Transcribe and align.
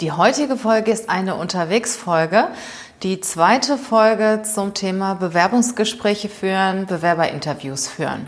Die 0.00 0.12
heutige 0.12 0.56
Folge 0.56 0.92
ist 0.92 1.10
eine 1.10 1.34
Unterwegsfolge, 1.34 2.48
die 3.02 3.20
zweite 3.20 3.76
Folge 3.76 4.40
zum 4.50 4.72
Thema 4.72 5.12
Bewerbungsgespräche 5.12 6.30
führen, 6.30 6.86
Bewerberinterviews 6.86 7.86
führen. 7.86 8.26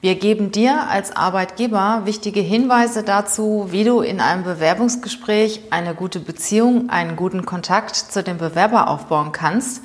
Wir 0.00 0.14
geben 0.14 0.50
dir 0.50 0.88
als 0.88 1.14
Arbeitgeber 1.14 2.02
wichtige 2.06 2.40
Hinweise 2.40 3.02
dazu, 3.02 3.66
wie 3.68 3.84
du 3.84 4.00
in 4.00 4.22
einem 4.22 4.44
Bewerbungsgespräch 4.44 5.60
eine 5.68 5.94
gute 5.94 6.20
Beziehung, 6.20 6.88
einen 6.88 7.16
guten 7.16 7.44
Kontakt 7.44 7.94
zu 7.94 8.22
dem 8.22 8.38
Bewerber 8.38 8.88
aufbauen 8.88 9.32
kannst, 9.32 9.82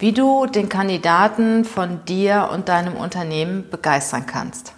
wie 0.00 0.10
du 0.10 0.46
den 0.46 0.68
Kandidaten 0.68 1.64
von 1.64 2.04
dir 2.06 2.48
und 2.52 2.68
deinem 2.68 2.96
Unternehmen 2.96 3.70
begeistern 3.70 4.26
kannst. 4.26 4.72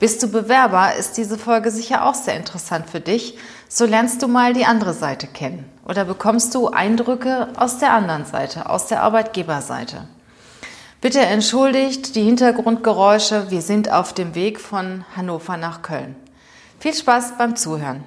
Bist 0.00 0.22
du 0.22 0.28
Bewerber, 0.28 0.94
ist 0.94 1.18
diese 1.18 1.36
Folge 1.36 1.70
sicher 1.70 2.06
auch 2.06 2.14
sehr 2.14 2.34
interessant 2.34 2.88
für 2.88 3.00
dich. 3.00 3.36
So 3.72 3.86
lernst 3.86 4.20
du 4.20 4.26
mal 4.26 4.52
die 4.52 4.64
andere 4.64 4.92
Seite 4.92 5.28
kennen 5.28 5.64
oder 5.86 6.04
bekommst 6.04 6.52
du 6.56 6.70
Eindrücke 6.70 7.50
aus 7.54 7.78
der 7.78 7.92
anderen 7.92 8.24
Seite, 8.24 8.68
aus 8.68 8.88
der 8.88 9.00
Arbeitgeberseite. 9.00 10.08
Bitte 11.00 11.20
entschuldigt 11.20 12.16
die 12.16 12.24
Hintergrundgeräusche. 12.24 13.48
Wir 13.52 13.62
sind 13.62 13.88
auf 13.88 14.12
dem 14.12 14.34
Weg 14.34 14.58
von 14.58 15.04
Hannover 15.14 15.56
nach 15.56 15.82
Köln. 15.82 16.16
Viel 16.80 16.94
Spaß 16.94 17.38
beim 17.38 17.54
Zuhören. 17.54 18.02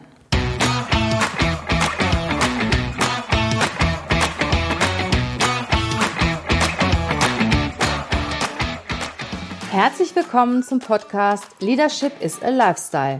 Herzlich 9.72 10.14
willkommen 10.14 10.62
zum 10.62 10.80
Podcast 10.80 11.46
Leadership 11.62 12.22
is 12.22 12.44
a 12.44 12.50
Lifestyle. 12.50 13.20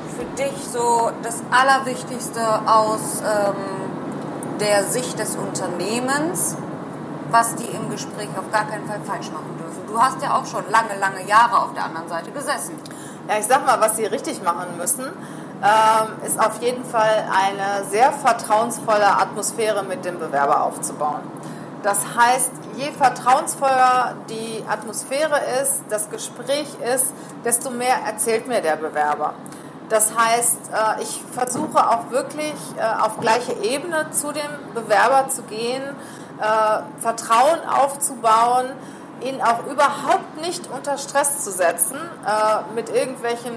dich 0.41 0.67
so 0.71 1.11
das 1.21 1.41
Allerwichtigste 1.51 2.41
aus 2.65 3.21
ähm, 3.21 4.59
der 4.59 4.83
Sicht 4.85 5.19
des 5.19 5.35
Unternehmens, 5.35 6.55
was 7.29 7.55
die 7.55 7.67
im 7.67 7.89
Gespräch 7.89 8.29
auf 8.37 8.51
gar 8.51 8.67
keinen 8.67 8.87
Fall 8.87 8.99
falsch 9.05 9.31
machen 9.31 9.57
dürfen? 9.57 9.85
Du 9.87 9.99
hast 10.01 10.21
ja 10.21 10.35
auch 10.35 10.45
schon 10.45 10.63
lange, 10.69 10.97
lange 10.99 11.27
Jahre 11.27 11.59
auf 11.63 11.73
der 11.73 11.85
anderen 11.85 12.07
Seite 12.07 12.31
gesessen. 12.31 12.75
Ja, 13.27 13.37
ich 13.37 13.45
sag 13.45 13.65
mal, 13.65 13.79
was 13.79 13.97
sie 13.97 14.05
richtig 14.05 14.41
machen 14.41 14.77
müssen, 14.77 15.05
ähm, 15.05 16.25
ist 16.25 16.39
auf 16.39 16.61
jeden 16.61 16.83
Fall 16.85 17.23
eine 17.29 17.85
sehr 17.89 18.11
vertrauensvolle 18.11 19.07
Atmosphäre 19.07 19.83
mit 19.83 20.03
dem 20.05 20.17
Bewerber 20.17 20.63
aufzubauen. 20.63 21.21
Das 21.83 21.99
heißt, 22.15 22.51
je 22.75 22.91
vertrauensvoller 22.91 24.15
die 24.29 24.63
Atmosphäre 24.67 25.39
ist, 25.61 25.83
das 25.89 26.09
Gespräch 26.09 26.67
ist, 26.93 27.07
desto 27.43 27.69
mehr 27.69 27.95
erzählt 28.05 28.47
mir 28.47 28.61
der 28.61 28.75
Bewerber. 28.75 29.33
Das 29.91 30.17
heißt, 30.17 30.57
äh, 30.73 31.03
ich 31.03 31.21
versuche 31.33 31.89
auch 31.89 32.09
wirklich 32.11 32.55
äh, 32.77 33.01
auf 33.01 33.19
gleiche 33.19 33.51
Ebene 33.61 34.09
zu 34.11 34.31
dem 34.31 34.49
Bewerber 34.73 35.27
zu 35.27 35.41
gehen, 35.43 35.83
äh, 35.83 37.01
Vertrauen 37.01 37.59
aufzubauen, 37.67 38.67
ihn 39.21 39.41
auch 39.41 39.65
überhaupt 39.69 40.39
nicht 40.39 40.69
unter 40.71 40.97
Stress 40.97 41.43
zu 41.43 41.51
setzen 41.51 41.95
mit 42.73 42.89
irgendwelchen 42.89 43.53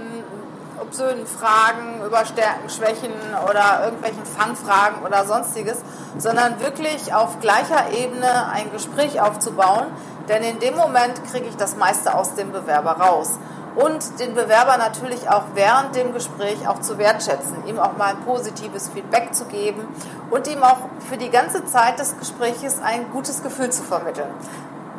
obsönen 0.78 1.26
Fragen 1.26 2.04
über 2.04 2.26
Stärken, 2.26 2.68
Schwächen 2.68 3.12
oder 3.48 3.84
irgendwelchen 3.84 4.26
Fangfragen 4.26 5.02
oder 5.06 5.24
sonstiges, 5.24 5.78
sondern 6.18 6.60
wirklich 6.60 7.14
auf 7.14 7.40
gleicher 7.40 7.92
Ebene 7.96 8.50
ein 8.52 8.70
Gespräch 8.72 9.22
aufzubauen, 9.22 9.86
denn 10.28 10.42
in 10.42 10.58
dem 10.58 10.76
Moment 10.76 11.24
kriege 11.30 11.46
ich 11.46 11.56
das 11.56 11.76
meiste 11.76 12.14
aus 12.14 12.34
dem 12.34 12.52
Bewerber 12.52 12.92
raus. 13.00 13.38
Und 13.74 14.20
den 14.20 14.34
Bewerber 14.34 14.76
natürlich 14.76 15.28
auch 15.28 15.42
während 15.54 15.96
dem 15.96 16.12
Gespräch 16.12 16.68
auch 16.68 16.80
zu 16.80 16.96
wertschätzen, 16.96 17.66
ihm 17.66 17.78
auch 17.78 17.96
mal 17.96 18.14
ein 18.14 18.20
positives 18.24 18.88
Feedback 18.88 19.34
zu 19.34 19.46
geben 19.46 19.88
und 20.30 20.46
ihm 20.46 20.62
auch 20.62 20.78
für 21.08 21.16
die 21.16 21.30
ganze 21.30 21.64
Zeit 21.66 21.98
des 21.98 22.16
Gespräches 22.18 22.80
ein 22.80 23.10
gutes 23.10 23.42
Gefühl 23.42 23.70
zu 23.70 23.82
vermitteln. 23.82 24.30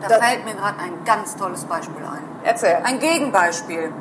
Da 0.02 0.10
das 0.10 0.18
fällt 0.18 0.44
mir 0.44 0.56
gerade 0.56 0.80
ein 0.80 1.06
ganz 1.06 1.38
tolles 1.38 1.64
Beispiel 1.64 2.04
ein. 2.04 2.24
Erzähl. 2.44 2.80
Ein 2.84 3.00
Gegenbeispiel. 3.00 3.94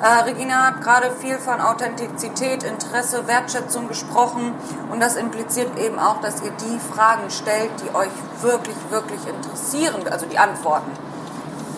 Äh, 0.00 0.22
Regina 0.24 0.66
hat 0.66 0.82
gerade 0.82 1.10
viel 1.12 1.38
von 1.38 1.60
Authentizität, 1.60 2.64
Interesse, 2.64 3.26
Wertschätzung 3.28 3.86
gesprochen 3.86 4.54
und 4.90 5.00
das 5.00 5.16
impliziert 5.16 5.78
eben 5.78 5.98
auch, 5.98 6.20
dass 6.20 6.42
ihr 6.42 6.50
die 6.50 6.78
Fragen 6.92 7.30
stellt, 7.30 7.70
die 7.84 7.94
euch 7.94 8.10
wirklich, 8.40 8.76
wirklich 8.90 9.20
interessieren, 9.28 10.02
also 10.10 10.26
die 10.26 10.38
Antworten. 10.38 10.90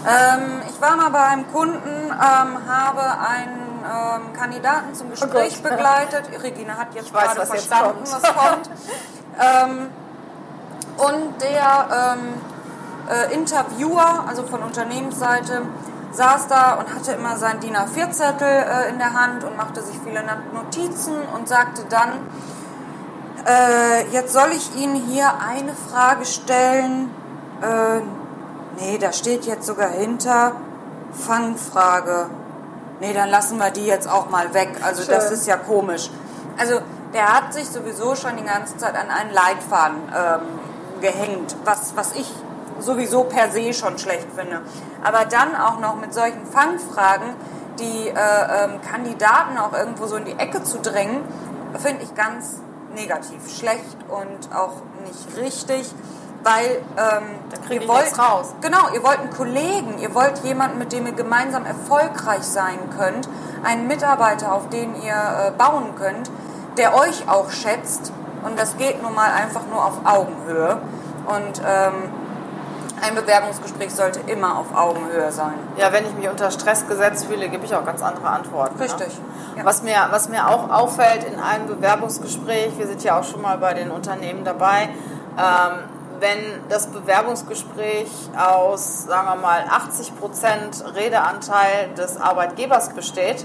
Ähm, 0.06 0.62
ich 0.68 0.80
war 0.80 0.96
mal 0.96 1.10
bei 1.10 1.22
einem 1.24 1.50
Kunden, 1.50 2.10
ähm, 2.10 2.68
habe 2.68 3.02
einen 3.26 3.64
ähm, 3.84 4.32
Kandidaten 4.34 4.94
zum 4.94 5.06
oh 5.06 5.10
Gespräch 5.10 5.60
oh 5.60 5.62
begleitet. 5.62 6.30
Regina 6.42 6.76
hat 6.76 6.94
jetzt 6.94 7.12
weiß, 7.12 7.22
gerade 7.22 7.40
was 7.40 7.48
verstanden, 7.48 8.02
was 8.02 8.22
kommt. 8.22 8.70
Ähm, 9.40 9.90
und 10.96 11.42
der 11.42 12.16
ähm, 12.16 12.34
äh, 13.08 13.34
Interviewer, 13.34 14.24
also 14.28 14.42
von 14.44 14.62
Unternehmensseite, 14.62 15.62
saß 16.12 16.46
da 16.48 16.74
und 16.74 16.94
hatte 16.94 17.12
immer 17.12 17.36
seinen 17.36 17.60
DIN 17.60 17.76
A4-Zettel 17.76 18.46
äh, 18.46 18.90
in 18.90 18.98
der 18.98 19.14
Hand 19.14 19.42
und 19.42 19.56
machte 19.56 19.82
sich 19.82 19.98
viele 20.04 20.22
Notizen 20.52 21.16
und 21.34 21.48
sagte 21.48 21.84
dann, 21.88 22.10
äh, 23.46 24.06
jetzt 24.12 24.32
soll 24.32 24.50
ich 24.52 24.76
Ihnen 24.76 24.94
hier 24.94 25.26
eine 25.46 25.72
Frage 25.74 26.24
stellen. 26.24 27.10
Nee, 28.78 28.98
da 28.98 29.12
steht 29.12 29.44
jetzt 29.44 29.66
sogar 29.66 29.90
hinter 29.90 30.52
Fangfrage. 31.12 32.26
Nee, 33.00 33.12
dann 33.12 33.28
lassen 33.28 33.58
wir 33.58 33.70
die 33.70 33.86
jetzt 33.86 34.08
auch 34.08 34.30
mal 34.30 34.54
weg. 34.54 34.70
Also 34.82 35.02
Schön. 35.02 35.14
das 35.14 35.30
ist 35.30 35.46
ja 35.46 35.56
komisch. 35.56 36.10
Also 36.58 36.80
der 37.12 37.32
hat 37.32 37.54
sich 37.54 37.68
sowieso 37.68 38.14
schon 38.14 38.36
die 38.36 38.44
ganze 38.44 38.76
Zeit 38.76 38.94
an 38.94 39.10
einen 39.10 39.32
Leitfaden 39.32 39.96
ähm, 40.14 41.00
gehängt, 41.00 41.56
was, 41.64 41.96
was 41.96 42.12
ich 42.12 42.30
sowieso 42.80 43.24
per 43.24 43.50
se 43.50 43.72
schon 43.72 43.98
schlecht 43.98 44.26
finde. 44.36 44.62
Aber 45.02 45.24
dann 45.24 45.54
auch 45.54 45.78
noch 45.78 45.96
mit 45.96 46.12
solchen 46.12 46.46
Fangfragen 46.46 47.34
die 47.78 48.08
äh, 48.08 48.12
ähm, 48.12 48.80
Kandidaten 48.82 49.58
auch 49.58 49.72
irgendwo 49.72 50.06
so 50.06 50.16
in 50.16 50.24
die 50.24 50.38
Ecke 50.38 50.62
zu 50.62 50.78
drängen, 50.78 51.22
finde 51.76 52.04
ich 52.04 52.14
ganz 52.14 52.60
negativ, 52.94 53.50
schlecht 53.52 53.96
und 54.08 54.54
auch 54.54 54.74
nicht 55.04 55.36
richtig, 55.36 55.92
weil 56.44 56.82
ähm, 56.96 57.70
ihr 57.70 57.88
wollt 57.88 58.18
raus. 58.18 58.54
Genau, 58.60 58.90
ihr 58.94 59.02
wollt 59.02 59.18
einen 59.18 59.30
Kollegen, 59.30 59.98
ihr 59.98 60.14
wollt 60.14 60.38
jemanden, 60.44 60.78
mit 60.78 60.92
dem 60.92 61.06
ihr 61.06 61.12
gemeinsam 61.12 61.64
erfolgreich 61.64 62.42
sein 62.42 62.78
könnt, 62.96 63.28
einen 63.64 63.86
Mitarbeiter, 63.86 64.52
auf 64.52 64.68
den 64.68 64.94
ihr 65.02 65.14
äh, 65.14 65.50
bauen 65.56 65.94
könnt, 65.96 66.30
der 66.76 66.94
euch 66.94 67.28
auch 67.28 67.50
schätzt 67.50 68.12
und 68.44 68.58
das 68.58 68.76
geht 68.76 69.02
nun 69.02 69.14
mal 69.14 69.30
einfach 69.30 69.62
nur 69.70 69.84
auf 69.84 70.00
Augenhöhe 70.04 70.78
und 71.26 71.62
ähm, 71.66 71.94
ein 73.00 73.14
Bewerbungsgespräch 73.14 73.92
sollte 73.94 74.20
immer 74.30 74.58
auf 74.58 74.74
Augenhöhe 74.74 75.30
sein. 75.32 75.54
Ja, 75.76 75.92
wenn 75.92 76.06
ich 76.06 76.14
mich 76.14 76.28
unter 76.28 76.50
Stress 76.50 76.86
gesetzt 76.86 77.26
fühle, 77.26 77.48
gebe 77.48 77.64
ich 77.64 77.74
auch 77.74 77.84
ganz 77.84 78.02
andere 78.02 78.28
Antworten. 78.28 78.76
Ne? 78.78 78.84
Richtig. 78.84 79.08
Ne? 79.08 79.58
Ja. 79.58 79.64
Was, 79.64 79.82
mir, 79.82 79.96
was 80.10 80.28
mir 80.28 80.48
auch 80.48 80.70
auffällt 80.70 81.24
in 81.24 81.38
einem 81.38 81.66
Bewerbungsgespräch, 81.66 82.78
wir 82.78 82.86
sind 82.86 83.02
ja 83.02 83.18
auch 83.18 83.24
schon 83.24 83.42
mal 83.42 83.58
bei 83.58 83.74
den 83.74 83.90
Unternehmen 83.90 84.44
dabei, 84.44 84.90
ähm, 85.36 85.93
wenn 86.20 86.38
das 86.68 86.86
Bewerbungsgespräch 86.88 88.10
aus, 88.36 89.04
sagen 89.04 89.28
wir 89.28 89.36
mal, 89.36 89.64
80 89.68 90.18
Prozent 90.18 90.84
Redeanteil 90.94 91.90
des 91.96 92.16
Arbeitgebers 92.20 92.90
besteht 92.90 93.44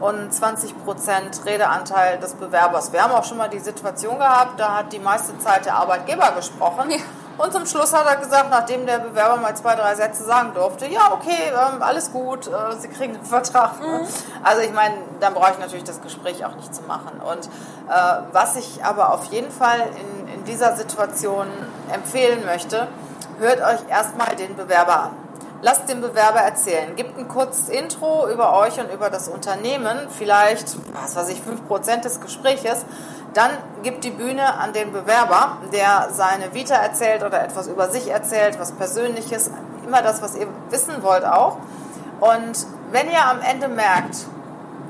und 0.00 0.32
20 0.32 0.84
Prozent 0.84 1.44
Redeanteil 1.44 2.18
des 2.18 2.34
Bewerbers. 2.34 2.92
Wir 2.92 3.02
haben 3.02 3.12
auch 3.12 3.24
schon 3.24 3.38
mal 3.38 3.48
die 3.48 3.60
Situation 3.60 4.18
gehabt, 4.18 4.58
da 4.58 4.78
hat 4.78 4.92
die 4.92 4.98
meiste 4.98 5.38
Zeit 5.38 5.64
der 5.64 5.76
Arbeitgeber 5.76 6.32
gesprochen. 6.32 6.90
Ja 6.90 6.98
und 7.38 7.52
zum 7.52 7.66
Schluss 7.66 7.92
hat 7.92 8.06
er 8.06 8.16
gesagt, 8.16 8.50
nachdem 8.50 8.86
der 8.86 8.98
Bewerber 8.98 9.36
mal 9.36 9.54
zwei, 9.56 9.74
drei 9.74 9.94
Sätze 9.94 10.24
sagen 10.24 10.52
durfte, 10.54 10.86
ja, 10.86 11.12
okay, 11.12 11.50
ähm, 11.50 11.82
alles 11.82 12.12
gut, 12.12 12.46
äh, 12.46 12.50
Sie 12.78 12.88
kriegen 12.88 13.14
einen 13.14 13.24
Vertrag. 13.24 13.80
Mhm. 13.80 14.06
Also 14.42 14.62
ich 14.62 14.72
meine, 14.72 14.94
dann 15.20 15.34
brauche 15.34 15.52
ich 15.52 15.58
natürlich 15.58 15.84
das 15.84 16.00
Gespräch 16.02 16.44
auch 16.44 16.54
nicht 16.56 16.74
zu 16.74 16.82
machen. 16.82 17.20
Und 17.20 17.46
äh, 17.46 18.22
was 18.32 18.56
ich 18.56 18.84
aber 18.84 19.12
auf 19.12 19.24
jeden 19.26 19.50
Fall 19.50 19.80
in, 19.80 20.34
in 20.34 20.44
dieser 20.44 20.76
Situation 20.76 21.46
empfehlen 21.92 22.44
möchte, 22.44 22.88
hört 23.38 23.60
euch 23.60 23.88
erstmal 23.88 24.36
den 24.36 24.54
Bewerber 24.54 25.04
an. 25.04 25.10
Lasst 25.64 25.88
den 25.88 26.00
Bewerber 26.00 26.40
erzählen. 26.40 26.96
Gebt 26.96 27.16
ein 27.16 27.28
kurzes 27.28 27.68
Intro 27.68 28.28
über 28.28 28.58
euch 28.58 28.80
und 28.80 28.92
über 28.92 29.10
das 29.10 29.28
Unternehmen, 29.28 30.08
vielleicht, 30.10 30.76
was 30.92 31.14
weiß 31.14 31.28
ich, 31.28 31.40
5% 31.40 32.00
des 32.00 32.20
Gespräches 32.20 32.84
Dann 33.34 33.50
gibt 33.82 34.04
die 34.04 34.10
Bühne 34.10 34.54
an 34.58 34.72
den 34.72 34.92
Bewerber, 34.92 35.58
der 35.72 36.08
seine 36.12 36.52
Vita 36.52 36.74
erzählt 36.74 37.22
oder 37.22 37.42
etwas 37.42 37.66
über 37.66 37.88
sich 37.88 38.10
erzählt, 38.10 38.58
was 38.58 38.72
Persönliches, 38.72 39.50
immer 39.86 40.02
das, 40.02 40.22
was 40.22 40.36
ihr 40.36 40.46
wissen 40.70 41.02
wollt 41.02 41.24
auch. 41.24 41.56
Und 42.20 42.66
wenn 42.90 43.10
ihr 43.10 43.24
am 43.24 43.40
Ende 43.40 43.68
merkt, 43.68 44.26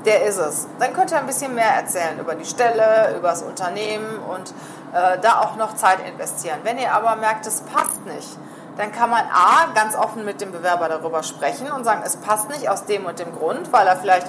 der 0.05 0.25
ist 0.25 0.37
es, 0.37 0.67
dann 0.79 0.93
könnt 0.93 1.11
ihr 1.11 1.17
ein 1.17 1.25
bisschen 1.25 1.55
mehr 1.55 1.73
erzählen 1.75 2.19
über 2.19 2.35
die 2.35 2.45
Stelle, 2.45 3.15
über 3.17 3.29
das 3.29 3.41
Unternehmen 3.41 4.19
und 4.19 4.53
äh, 4.93 5.17
da 5.21 5.39
auch 5.39 5.55
noch 5.55 5.75
Zeit 5.75 5.99
investieren. 6.05 6.59
Wenn 6.63 6.77
ihr 6.77 6.93
aber 6.93 7.15
merkt, 7.15 7.47
es 7.47 7.61
passt 7.61 8.05
nicht, 8.05 8.37
dann 8.77 8.91
kann 8.91 9.09
man 9.09 9.21
A, 9.21 9.71
ganz 9.73 9.95
offen 9.95 10.25
mit 10.25 10.41
dem 10.41 10.51
Bewerber 10.51 10.89
darüber 10.89 11.23
sprechen 11.23 11.71
und 11.71 11.83
sagen, 11.83 12.01
es 12.05 12.17
passt 12.17 12.49
nicht 12.49 12.69
aus 12.69 12.85
dem 12.85 13.05
und 13.05 13.19
dem 13.19 13.33
Grund, 13.33 13.71
weil 13.71 13.87
er 13.87 13.95
vielleicht 13.95 14.27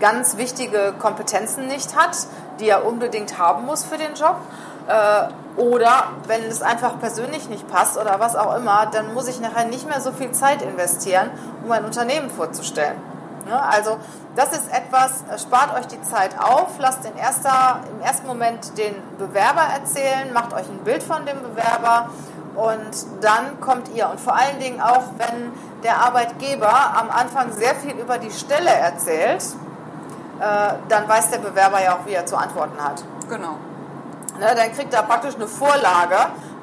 ganz 0.00 0.36
wichtige 0.36 0.94
Kompetenzen 0.98 1.66
nicht 1.66 1.96
hat, 1.96 2.16
die 2.60 2.68
er 2.68 2.86
unbedingt 2.86 3.38
haben 3.38 3.66
muss 3.66 3.84
für 3.84 3.98
den 3.98 4.14
Job. 4.14 4.36
Äh, 4.88 5.60
oder 5.60 6.08
wenn 6.26 6.42
es 6.44 6.62
einfach 6.62 6.98
persönlich 6.98 7.48
nicht 7.48 7.68
passt 7.68 7.96
oder 7.96 8.18
was 8.18 8.34
auch 8.34 8.56
immer, 8.56 8.86
dann 8.86 9.14
muss 9.14 9.28
ich 9.28 9.40
nachher 9.40 9.66
nicht 9.66 9.88
mehr 9.88 10.00
so 10.00 10.10
viel 10.12 10.32
Zeit 10.32 10.62
investieren, 10.62 11.30
um 11.64 11.70
ein 11.70 11.84
Unternehmen 11.84 12.28
vorzustellen. 12.28 13.00
Also 13.50 13.98
das 14.36 14.52
ist 14.52 14.72
etwas, 14.72 15.22
spart 15.40 15.78
euch 15.78 15.86
die 15.86 16.00
Zeit 16.02 16.38
auf, 16.40 16.70
lasst 16.78 17.04
den 17.04 17.16
erster, 17.16 17.80
im 17.94 18.00
ersten 18.00 18.26
Moment 18.26 18.76
den 18.78 18.94
Bewerber 19.18 19.62
erzählen, 19.74 20.32
macht 20.32 20.52
euch 20.54 20.68
ein 20.68 20.82
Bild 20.82 21.02
von 21.02 21.26
dem 21.26 21.40
Bewerber 21.42 22.08
und 22.56 23.06
dann 23.20 23.60
kommt 23.60 23.90
ihr. 23.94 24.08
Und 24.08 24.18
vor 24.20 24.34
allen 24.34 24.58
Dingen 24.60 24.80
auch, 24.80 25.04
wenn 25.18 25.52
der 25.82 25.98
Arbeitgeber 25.98 26.72
am 26.96 27.10
Anfang 27.10 27.52
sehr 27.52 27.74
viel 27.74 27.92
über 27.92 28.18
die 28.18 28.30
Stelle 28.30 28.70
erzählt, 28.70 29.44
äh, 30.40 30.74
dann 30.88 31.08
weiß 31.08 31.30
der 31.30 31.38
Bewerber 31.38 31.82
ja 31.82 31.94
auch, 31.94 32.06
wie 32.06 32.12
er 32.12 32.26
zu 32.26 32.36
antworten 32.36 32.82
hat. 32.82 33.02
Genau. 33.28 33.56
Ne, 34.38 34.52
dann 34.56 34.72
kriegt 34.72 34.92
er 34.92 35.02
praktisch 35.04 35.36
eine 35.36 35.46
Vorlage, 35.46 36.16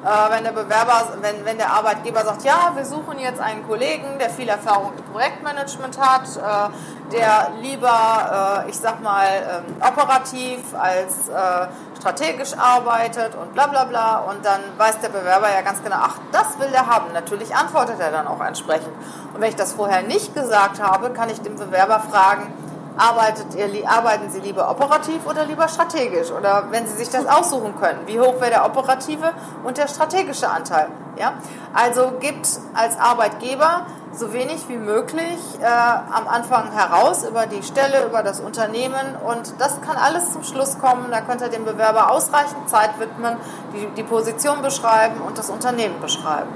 äh, 0.04 0.30
wenn 0.30 0.44
der 0.44 0.52
Bewerber, 0.52 1.08
wenn, 1.22 1.44
wenn 1.44 1.56
der 1.56 1.70
Arbeitgeber 1.70 2.22
sagt, 2.22 2.44
ja, 2.44 2.72
wir 2.74 2.84
suchen 2.84 3.18
jetzt 3.18 3.40
einen 3.40 3.66
Kollegen, 3.66 4.18
der 4.18 4.28
viel 4.28 4.48
Erfahrung 4.48 4.92
im 4.96 5.04
Projektmanagement 5.04 5.98
hat, 5.98 6.36
äh, 6.36 7.12
der 7.12 7.50
lieber, 7.60 8.64
äh, 8.66 8.70
ich 8.70 8.76
sag 8.78 9.00
mal, 9.02 9.26
ähm, 9.26 9.76
operativ 9.80 10.60
als 10.78 11.28
äh, 11.28 11.66
strategisch 11.98 12.52
arbeitet 12.58 13.36
und 13.36 13.54
bla 13.54 13.68
bla 13.68 13.84
bla. 13.84 14.18
Und 14.18 14.44
dann 14.44 14.60
weiß 14.76 15.00
der 15.00 15.08
Bewerber 15.08 15.46
ja 15.50 15.62
ganz 15.62 15.82
genau, 15.82 15.96
ach, 15.98 16.18
das 16.32 16.58
will 16.58 16.68
der 16.72 16.86
haben. 16.86 17.12
Natürlich 17.14 17.54
antwortet 17.54 18.00
er 18.00 18.10
dann 18.10 18.26
auch 18.26 18.40
entsprechend. 18.40 18.92
Und 19.32 19.40
wenn 19.40 19.48
ich 19.48 19.56
das 19.56 19.72
vorher 19.72 20.02
nicht 20.02 20.34
gesagt 20.34 20.82
habe, 20.82 21.10
kann 21.10 21.30
ich 21.30 21.40
den 21.40 21.56
Bewerber 21.56 22.00
fragen, 22.00 22.52
Arbeitet 22.96 23.54
ihr, 23.54 23.90
arbeiten 23.90 24.30
Sie 24.30 24.40
lieber 24.40 24.70
operativ 24.70 25.26
oder 25.26 25.46
lieber 25.46 25.66
strategisch? 25.68 26.30
Oder 26.30 26.64
wenn 26.70 26.86
Sie 26.86 26.94
sich 26.94 27.08
das 27.08 27.26
aussuchen 27.26 27.74
können, 27.80 28.00
wie 28.06 28.20
hoch 28.20 28.40
wäre 28.40 28.50
der 28.50 28.66
operative 28.66 29.32
und 29.64 29.78
der 29.78 29.88
strategische 29.88 30.48
Anteil? 30.48 30.88
Ja? 31.16 31.34
Also 31.72 32.12
gibt 32.20 32.46
als 32.74 32.98
Arbeitgeber 32.98 33.86
so 34.14 34.32
wenig 34.34 34.68
wie 34.68 34.76
möglich 34.76 35.38
äh, 35.60 35.64
am 35.64 36.28
Anfang 36.28 36.70
heraus 36.72 37.24
über 37.24 37.46
die 37.46 37.62
Stelle, 37.62 38.04
über 38.04 38.22
das 38.22 38.40
Unternehmen 38.40 39.16
und 39.26 39.54
das 39.58 39.80
kann 39.80 39.96
alles 39.96 40.32
zum 40.32 40.44
Schluss 40.44 40.78
kommen. 40.78 41.06
Da 41.10 41.22
könnt 41.22 41.40
ihr 41.40 41.48
dem 41.48 41.64
Bewerber 41.64 42.10
ausreichend 42.10 42.68
Zeit 42.68 42.98
widmen, 42.98 43.36
die, 43.72 43.86
die 43.96 44.02
Position 44.02 44.60
beschreiben 44.60 45.20
und 45.26 45.38
das 45.38 45.48
Unternehmen 45.48 45.98
beschreiben. 46.00 46.50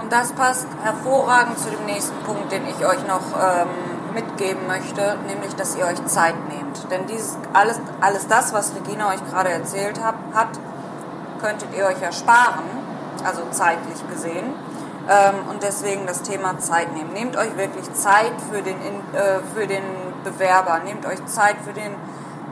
Und 0.00 0.12
das 0.12 0.32
passt 0.32 0.66
hervorragend 0.82 1.58
zu 1.58 1.70
dem 1.70 1.84
nächsten 1.84 2.16
Punkt, 2.24 2.50
den 2.50 2.66
ich 2.66 2.84
euch 2.84 3.06
noch 3.06 3.22
ähm, 3.40 3.95
mitgeben 4.16 4.66
möchte, 4.66 5.18
nämlich, 5.26 5.54
dass 5.56 5.76
ihr 5.76 5.84
euch 5.84 6.02
Zeit 6.06 6.34
nehmt. 6.48 6.90
Denn 6.90 7.06
dieses, 7.06 7.36
alles, 7.52 7.78
alles 8.00 8.26
das, 8.26 8.54
was 8.54 8.72
Regina 8.74 9.10
euch 9.10 9.24
gerade 9.30 9.50
erzählt 9.50 10.02
hat, 10.02 10.14
hat, 10.32 10.48
könntet 11.40 11.68
ihr 11.76 11.84
euch 11.84 12.00
ersparen, 12.00 12.64
also 13.24 13.42
zeitlich 13.50 14.00
gesehen. 14.10 14.54
Ähm, 15.08 15.34
und 15.50 15.62
deswegen 15.62 16.06
das 16.06 16.22
Thema 16.22 16.58
Zeit 16.58 16.94
nehmen. 16.94 17.12
Nehmt 17.12 17.36
euch 17.36 17.56
wirklich 17.56 17.92
Zeit 17.92 18.32
für 18.50 18.62
den, 18.62 18.76
äh, 18.76 19.40
für 19.54 19.66
den 19.66 19.84
Bewerber, 20.24 20.80
nehmt 20.84 21.04
euch 21.06 21.24
Zeit 21.26 21.56
für 21.64 21.74
den 21.74 21.92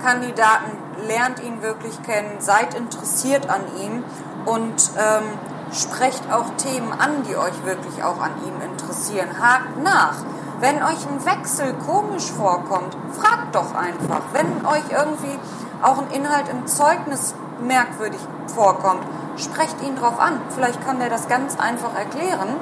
Kandidaten, 0.04 0.70
lernt 1.08 1.42
ihn 1.42 1.62
wirklich 1.62 2.00
kennen, 2.02 2.36
seid 2.40 2.74
interessiert 2.74 3.48
an 3.48 3.62
ihm 3.82 4.04
und 4.44 4.90
ähm, 4.98 5.38
sprecht 5.72 6.22
auch 6.30 6.50
Themen 6.56 6.92
an, 6.92 7.24
die 7.28 7.36
euch 7.36 7.64
wirklich 7.64 8.04
auch 8.04 8.20
an 8.20 8.32
ihm 8.46 8.60
interessieren. 8.70 9.28
Hakt 9.40 9.82
nach. 9.82 10.16
Wenn 10.60 10.76
euch 10.76 11.06
ein 11.06 11.24
Wechsel 11.24 11.74
komisch 11.86 12.30
vorkommt, 12.30 12.96
fragt 13.12 13.54
doch 13.54 13.74
einfach. 13.74 14.22
Wenn 14.32 14.64
euch 14.66 14.84
irgendwie 14.90 15.38
auch 15.82 15.98
ein 15.98 16.10
Inhalt 16.12 16.48
im 16.48 16.66
Zeugnis 16.66 17.34
merkwürdig 17.60 18.20
vorkommt, 18.54 19.04
sprecht 19.36 19.82
ihn 19.82 19.96
drauf 19.96 20.18
an. 20.18 20.40
Vielleicht 20.54 20.84
kann 20.84 21.00
der 21.00 21.10
das 21.10 21.28
ganz 21.28 21.58
einfach 21.58 21.94
erklären 21.96 22.56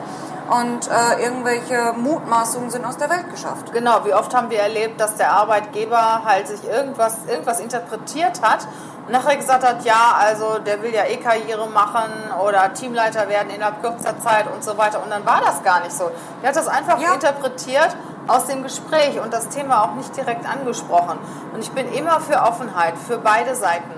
und 0.50 0.88
äh, 0.88 1.22
irgendwelche 1.22 1.94
Mutmaßungen 1.96 2.70
sind 2.70 2.84
aus 2.84 2.96
der 2.96 3.08
Welt 3.10 3.30
geschafft. 3.30 3.72
Genau, 3.72 4.04
wie 4.04 4.12
oft 4.12 4.34
haben 4.34 4.50
wir 4.50 4.58
erlebt, 4.58 5.00
dass 5.00 5.16
der 5.16 5.32
Arbeitgeber 5.32 6.24
halt 6.24 6.48
sich 6.48 6.64
irgendwas, 6.68 7.18
irgendwas 7.28 7.60
interpretiert 7.60 8.42
hat 8.42 8.66
nachher 9.08 9.36
gesagt 9.36 9.64
hat, 9.64 9.84
ja, 9.84 10.16
also 10.18 10.58
der 10.58 10.82
will 10.82 10.94
ja 10.94 11.04
eh 11.04 11.16
Karriere 11.16 11.68
machen 11.68 12.10
oder 12.44 12.72
Teamleiter 12.72 13.28
werden 13.28 13.50
innerhalb 13.50 13.80
kürzer 13.82 14.18
Zeit 14.20 14.46
und 14.52 14.62
so 14.62 14.78
weiter. 14.78 15.02
Und 15.02 15.10
dann 15.10 15.24
war 15.26 15.40
das 15.44 15.62
gar 15.62 15.80
nicht 15.80 15.92
so. 15.92 16.10
Der 16.40 16.50
hat 16.50 16.56
das 16.56 16.68
einfach 16.68 17.00
ja. 17.00 17.14
interpretiert 17.14 17.96
aus 18.28 18.46
dem 18.46 18.62
Gespräch 18.62 19.20
und 19.20 19.32
das 19.32 19.48
Thema 19.48 19.82
auch 19.82 19.94
nicht 19.94 20.16
direkt 20.16 20.46
angesprochen. 20.48 21.18
Und 21.52 21.60
ich 21.60 21.70
bin 21.72 21.92
immer 21.92 22.20
für 22.20 22.40
Offenheit, 22.42 22.94
für 23.06 23.18
beide 23.18 23.54
Seiten. 23.54 23.90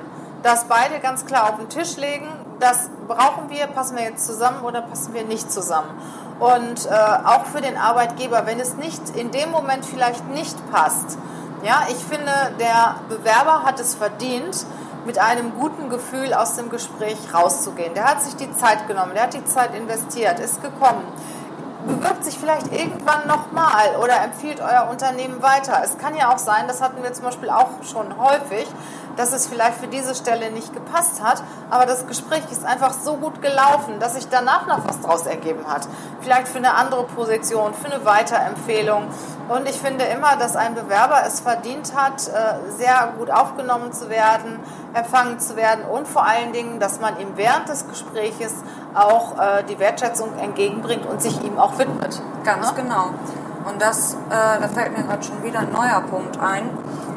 Dass 0.42 0.64
beide 0.64 1.00
ganz 1.00 1.24
klar 1.24 1.44
auf 1.44 1.56
den 1.56 1.68
Tisch 1.68 1.96
legen, 1.96 2.28
das 2.60 2.90
brauchen 3.08 3.48
wir, 3.50 3.66
passen 3.66 3.96
wir 3.96 4.04
jetzt 4.04 4.26
zusammen 4.26 4.62
oder 4.62 4.82
passen 4.82 5.14
wir 5.14 5.24
nicht 5.24 5.50
zusammen. 5.50 5.90
Und 6.38 6.86
äh, 6.86 6.90
auch 7.24 7.44
für 7.46 7.60
den 7.60 7.76
Arbeitgeber, 7.76 8.46
wenn 8.46 8.60
es 8.60 8.74
nicht 8.74 9.10
in 9.16 9.30
dem 9.30 9.50
Moment 9.50 9.84
vielleicht 9.84 10.28
nicht 10.28 10.56
passt. 10.70 11.18
Ja, 11.62 11.84
ich 11.88 11.96
finde, 11.96 12.32
der 12.58 12.96
Bewerber 13.08 13.62
hat 13.62 13.80
es 13.80 13.94
verdient, 13.94 14.66
mit 15.06 15.18
einem 15.18 15.54
guten 15.54 15.90
Gefühl 15.90 16.32
aus 16.34 16.56
dem 16.56 16.70
Gespräch 16.70 17.18
rauszugehen. 17.32 17.94
Der 17.94 18.04
hat 18.04 18.22
sich 18.22 18.36
die 18.36 18.50
Zeit 18.52 18.86
genommen, 18.88 19.12
der 19.14 19.24
hat 19.24 19.34
die 19.34 19.44
Zeit 19.44 19.74
investiert, 19.74 20.38
ist 20.40 20.62
gekommen, 20.62 21.04
bewirbt 21.86 22.24
sich 22.24 22.38
vielleicht 22.38 22.72
irgendwann 22.72 23.26
nochmal 23.26 23.96
oder 24.02 24.22
empfiehlt 24.22 24.60
euer 24.60 24.88
Unternehmen 24.90 25.42
weiter. 25.42 25.80
Es 25.84 25.98
kann 25.98 26.14
ja 26.16 26.32
auch 26.32 26.38
sein, 26.38 26.66
das 26.66 26.80
hatten 26.80 27.02
wir 27.02 27.12
zum 27.12 27.24
Beispiel 27.24 27.50
auch 27.50 27.82
schon 27.82 28.16
häufig, 28.18 28.66
dass 29.16 29.32
es 29.32 29.46
vielleicht 29.46 29.78
für 29.78 29.86
diese 29.86 30.14
Stelle 30.14 30.50
nicht 30.50 30.72
gepasst 30.72 31.22
hat, 31.22 31.42
aber 31.70 31.86
das 31.86 32.06
Gespräch 32.06 32.42
ist 32.50 32.64
einfach 32.64 32.92
so 32.92 33.16
gut 33.16 33.42
gelaufen, 33.42 33.98
dass 34.00 34.14
sich 34.14 34.28
danach 34.28 34.66
noch 34.66 34.86
was 34.86 35.00
draus 35.00 35.26
ergeben 35.26 35.66
hat. 35.66 35.88
Vielleicht 36.20 36.48
für 36.48 36.58
eine 36.58 36.74
andere 36.74 37.04
Position, 37.04 37.74
für 37.74 37.92
eine 37.92 38.04
Weiterempfehlung. 38.04 39.08
Und 39.48 39.68
ich 39.68 39.78
finde 39.78 40.04
immer, 40.04 40.36
dass 40.36 40.56
ein 40.56 40.74
Bewerber 40.74 41.22
es 41.26 41.40
verdient 41.40 41.94
hat, 41.94 42.28
äh, 42.28 42.70
sehr 42.76 43.12
gut 43.18 43.30
aufgenommen 43.30 43.92
zu 43.92 44.08
werden, 44.08 44.60
empfangen 44.94 45.38
zu 45.38 45.56
werden 45.56 45.84
und 45.84 46.08
vor 46.08 46.26
allen 46.26 46.52
Dingen, 46.52 46.80
dass 46.80 47.00
man 47.00 47.18
ihm 47.20 47.36
während 47.36 47.68
des 47.68 47.86
Gespräches 47.86 48.54
auch 48.94 49.38
äh, 49.38 49.64
die 49.64 49.78
Wertschätzung 49.78 50.38
entgegenbringt 50.38 51.06
und 51.06 51.20
sich 51.20 51.42
ihm 51.42 51.58
auch 51.58 51.78
widmet. 51.78 52.20
Ganz 52.44 52.68
ja? 52.68 52.74
genau. 52.74 53.10
Und 53.64 53.80
das, 53.80 54.14
äh, 54.14 54.60
da 54.60 54.68
fällt 54.68 54.96
mir 54.96 55.04
gerade 55.04 55.22
schon 55.22 55.42
wieder 55.42 55.60
ein 55.60 55.72
neuer 55.72 56.02
Punkt 56.02 56.38
ein 56.38 56.70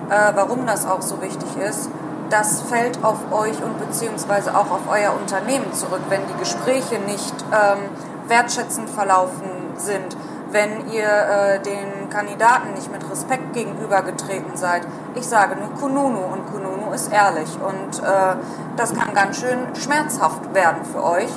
äh, 0.10 0.32
warum 0.36 0.66
das 0.66 0.86
auch 0.86 1.02
so 1.02 1.22
wichtig 1.22 1.58
ist, 1.58 1.90
das 2.30 2.62
fällt 2.62 3.04
auf 3.04 3.32
euch 3.32 3.62
und 3.64 3.80
beziehungsweise 3.80 4.56
auch 4.56 4.70
auf 4.72 4.82
euer 4.90 5.14
Unternehmen 5.14 5.74
zurück, 5.74 6.02
wenn 6.10 6.22
die 6.28 6.40
Gespräche 6.40 7.00
nicht 7.00 7.34
ähm, 7.52 7.90
wertschätzend 8.28 8.90
verlaufen 8.90 9.50
sind, 9.78 10.18
wenn 10.52 10.90
ihr 10.92 11.08
äh, 11.08 11.60
den 11.60 12.10
Kandidaten 12.10 12.74
nicht 12.74 12.92
mit 12.92 13.10
Respekt 13.10 13.54
gegenübergetreten 13.54 14.56
seid. 14.56 14.82
Ich 15.16 15.28
sage 15.28 15.56
nur 15.56 15.70
Kununu 15.80 16.20
und 16.20 16.52
Kununu 16.52 16.92
ist 16.94 17.12
ehrlich 17.12 17.50
und 17.62 18.00
äh, 18.00 18.36
das 18.76 18.94
kann 18.94 19.14
ganz 19.14 19.40
schön 19.40 19.60
schmerzhaft 19.76 20.54
werden 20.54 20.84
für 20.86 21.04
euch. 21.04 21.30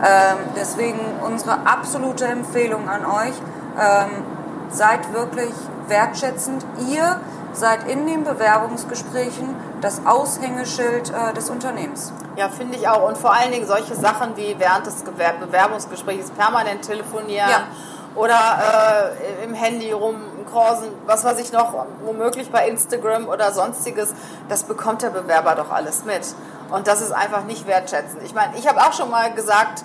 Ähm, 0.00 0.38
deswegen 0.56 1.00
unsere 1.26 1.66
absolute 1.66 2.24
Empfehlung 2.24 2.88
an 2.88 3.04
euch, 3.04 3.34
ähm, 3.78 4.10
seid 4.70 5.12
wirklich 5.12 5.52
wertschätzend. 5.88 6.64
Ihr 6.88 7.20
seid 7.52 7.88
in 7.88 8.06
den 8.06 8.24
Bewerbungsgesprächen 8.24 9.54
das 9.80 10.04
Aushängeschild 10.04 11.10
äh, 11.10 11.32
des 11.34 11.50
Unternehmens. 11.50 12.12
Ja, 12.36 12.48
finde 12.48 12.76
ich 12.76 12.88
auch. 12.88 13.08
Und 13.08 13.18
vor 13.18 13.32
allen 13.32 13.52
Dingen 13.52 13.66
solche 13.66 13.94
Sachen 13.94 14.36
wie 14.36 14.56
während 14.58 14.86
des 14.86 15.02
Bewerbungsgesprächs 15.02 16.30
permanent 16.30 16.82
telefonieren 16.82 17.50
ja. 17.50 17.66
oder 18.14 19.14
äh, 19.20 19.44
im 19.44 19.54
Handy 19.54 19.92
rumkrausen, 19.92 20.88
was 21.06 21.24
weiß 21.24 21.38
ich 21.40 21.52
noch, 21.52 21.86
womöglich 22.04 22.50
bei 22.50 22.68
Instagram 22.68 23.26
oder 23.28 23.52
sonstiges, 23.52 24.14
das 24.48 24.64
bekommt 24.64 25.02
der 25.02 25.10
Bewerber 25.10 25.54
doch 25.54 25.70
alles 25.70 26.04
mit. 26.04 26.22
Und 26.70 26.86
das 26.86 27.00
ist 27.00 27.12
einfach 27.12 27.44
nicht 27.44 27.66
wertschätzend. 27.66 28.22
Ich 28.24 28.34
meine, 28.34 28.56
ich 28.56 28.68
habe 28.68 28.80
auch 28.80 28.92
schon 28.92 29.10
mal 29.10 29.32
gesagt, 29.32 29.82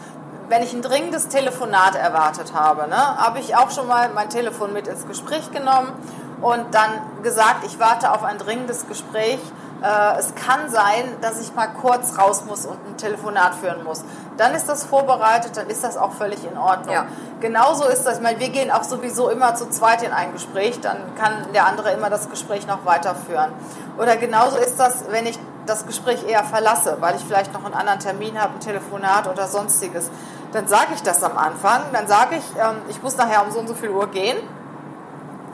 wenn 0.50 0.62
ich 0.62 0.74
ein 0.74 0.82
dringendes 0.82 1.30
Telefonat 1.30 1.96
erwartet 1.96 2.54
habe, 2.54 2.88
ne, 2.90 3.18
habe 3.18 3.40
ich 3.40 3.56
auch 3.56 3.72
schon 3.72 3.88
mal 3.88 4.10
mein 4.10 4.30
Telefon 4.30 4.74
mit 4.74 4.88
ins 4.88 5.08
Gespräch 5.08 5.52
genommen 5.52 5.94
und 6.42 6.74
dann 6.74 6.92
gesagt, 7.22 7.66
ich 7.66 7.80
warte 7.80 8.12
auf 8.12 8.24
ein 8.24 8.38
dringendes 8.38 8.88
Gespräch, 8.88 9.40
Äh, 9.84 10.18
es 10.18 10.34
kann 10.36 10.70
sein, 10.70 11.18
dass 11.20 11.42
ich 11.42 11.54
mal 11.56 11.68
kurz 11.68 12.18
raus 12.18 12.46
muss 12.46 12.66
und 12.66 12.78
ein 12.88 12.96
Telefonat 12.96 13.54
führen 13.56 13.84
muss. 13.84 14.02
Dann 14.38 14.56
ist 14.56 14.70
das 14.70 14.86
vorbereitet, 14.86 15.58
dann 15.58 15.68
ist 15.68 15.84
das 15.84 15.98
auch 15.98 16.14
völlig 16.14 16.42
in 16.50 16.58
Ordnung. 16.58 16.94
Ja. 16.94 17.06
Genauso 17.42 17.84
ist 17.90 18.06
das, 18.06 18.16
ich 18.16 18.24
meine, 18.24 18.40
wir 18.40 18.48
gehen 18.48 18.72
auch 18.72 18.86
sowieso 18.86 19.30
immer 19.30 19.56
zu 19.56 19.70
zweit 19.70 20.02
in 20.04 20.14
ein 20.14 20.32
Gespräch, 20.32 20.80
dann 20.80 20.98
kann 21.20 21.52
der 21.54 21.66
andere 21.66 21.92
immer 21.92 22.10
das 22.10 22.30
Gespräch 22.30 22.66
noch 22.66 22.86
weiterführen. 22.86 23.52
Oder 23.98 24.16
genauso 24.16 24.56
ist 24.58 24.80
das, 24.80 25.04
wenn 25.10 25.26
ich 25.26 25.38
das 25.66 25.86
Gespräch 25.86 26.26
eher 26.26 26.46
verlasse, 26.46 26.98
weil 27.02 27.18
ich 27.18 27.26
vielleicht 27.26 27.52
noch 27.52 27.66
einen 27.66 27.74
anderen 27.74 28.00
Termin 28.00 28.42
habe, 28.42 28.54
ein 28.54 28.62
Telefonat 28.62 29.28
oder 29.28 29.48
sonstiges. 29.48 30.10
Dann 30.54 30.66
sage 30.68 30.94
ich 30.96 31.04
das 31.04 31.24
am 31.24 31.38
Anfang, 31.38 31.82
dann 31.92 32.08
sage 32.08 32.38
ich, 32.38 32.46
ähm, 32.58 32.78
ich 32.88 33.04
muss 33.04 33.18
nachher 33.18 33.44
um 33.46 33.52
so 33.52 33.60
und 33.60 33.68
so 33.68 33.74
viel 33.74 33.90
Uhr 33.90 34.08
gehen. 34.08 34.38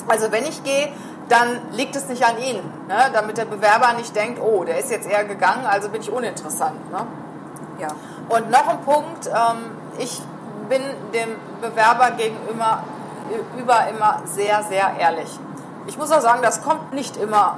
Also 0.10 0.32
wenn 0.32 0.44
ich 0.44 0.64
gehe, 0.64 0.90
dann 1.30 1.62
liegt 1.72 1.96
es 1.96 2.08
nicht 2.08 2.26
an 2.26 2.38
Ihnen, 2.40 2.64
ne? 2.88 3.12
damit 3.14 3.38
der 3.38 3.46
Bewerber 3.46 3.94
nicht 3.94 4.16
denkt, 4.16 4.42
oh, 4.42 4.64
der 4.64 4.80
ist 4.80 4.90
jetzt 4.90 5.08
eher 5.08 5.24
gegangen, 5.24 5.66
also 5.66 5.90
bin 5.90 6.02
ich 6.02 6.12
uninteressant. 6.12 6.92
Ne? 6.92 7.06
Ja. 7.80 7.90
Und 8.28 8.50
noch 8.50 8.68
ein 8.68 8.82
Punkt, 8.82 9.28
ähm, 9.28 9.78
ich 10.00 10.22
bin 10.68 10.82
dem 11.14 11.36
Bewerber 11.62 12.12
gegenüber 12.12 12.84
über 13.58 13.88
immer 13.88 14.22
sehr, 14.26 14.64
sehr 14.64 14.92
ehrlich. 15.00 15.30
Ich 15.86 15.98
muss 15.98 16.12
auch 16.12 16.22
sagen, 16.22 16.42
das 16.42 16.64
kommt 16.64 16.94
nicht 16.94 17.16
immer 17.18 17.58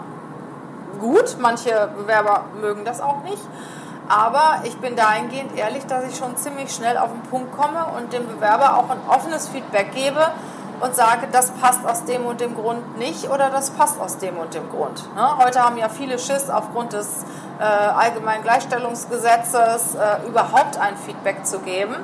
gut. 1.00 1.38
Manche 1.40 1.90
Bewerber 1.96 2.46
mögen 2.60 2.84
das 2.84 3.00
auch 3.02 3.24
nicht. 3.24 3.42
Aber 4.10 4.62
ich 4.64 4.78
bin 4.78 4.98
dahingehend 4.98 5.58
ehrlich, 5.58 5.86
dass 5.86 6.06
ich 6.06 6.18
schon 6.18 6.36
ziemlich 6.36 6.74
schnell 6.74 6.98
auf 6.98 7.12
den 7.12 7.22
Punkt 7.30 7.56
komme 7.56 7.86
und 7.98 8.12
dem 8.12 8.28
Bewerber 8.28 8.78
auch 8.78 8.90
ein 8.90 9.00
offenes 9.08 9.48
Feedback 9.48 9.94
gebe 9.94 10.32
und 10.82 10.96
sage, 10.96 11.28
das 11.32 11.52
passt 11.52 11.86
aus 11.86 12.06
dem 12.06 12.26
und 12.26 12.42
dem 12.42 12.56
Grund 12.56 12.98
nicht 12.98 13.30
oder 13.30 13.50
das 13.50 13.72
passt 13.72 14.00
aus 14.00 14.18
dem 14.18 14.38
und 14.38 14.54
dem 14.54 14.70
Grund. 14.70 15.16
Ne? 15.16 15.38
Heute 15.38 15.64
haben 15.64 15.78
ja 15.78 15.90
viele 15.90 16.18
Schiss 16.18 16.50
aufgrund 16.50 16.94
des 16.94 17.24
äh, 17.60 17.64
allgemeinen 17.64 18.44
Gleichstellungsgesetzes 18.44 19.96
äh, 19.96 20.28
überhaupt 20.28 20.78
ein 20.80 20.98
Feedback 20.98 21.46
zu 21.46 21.60
geben. 21.60 21.96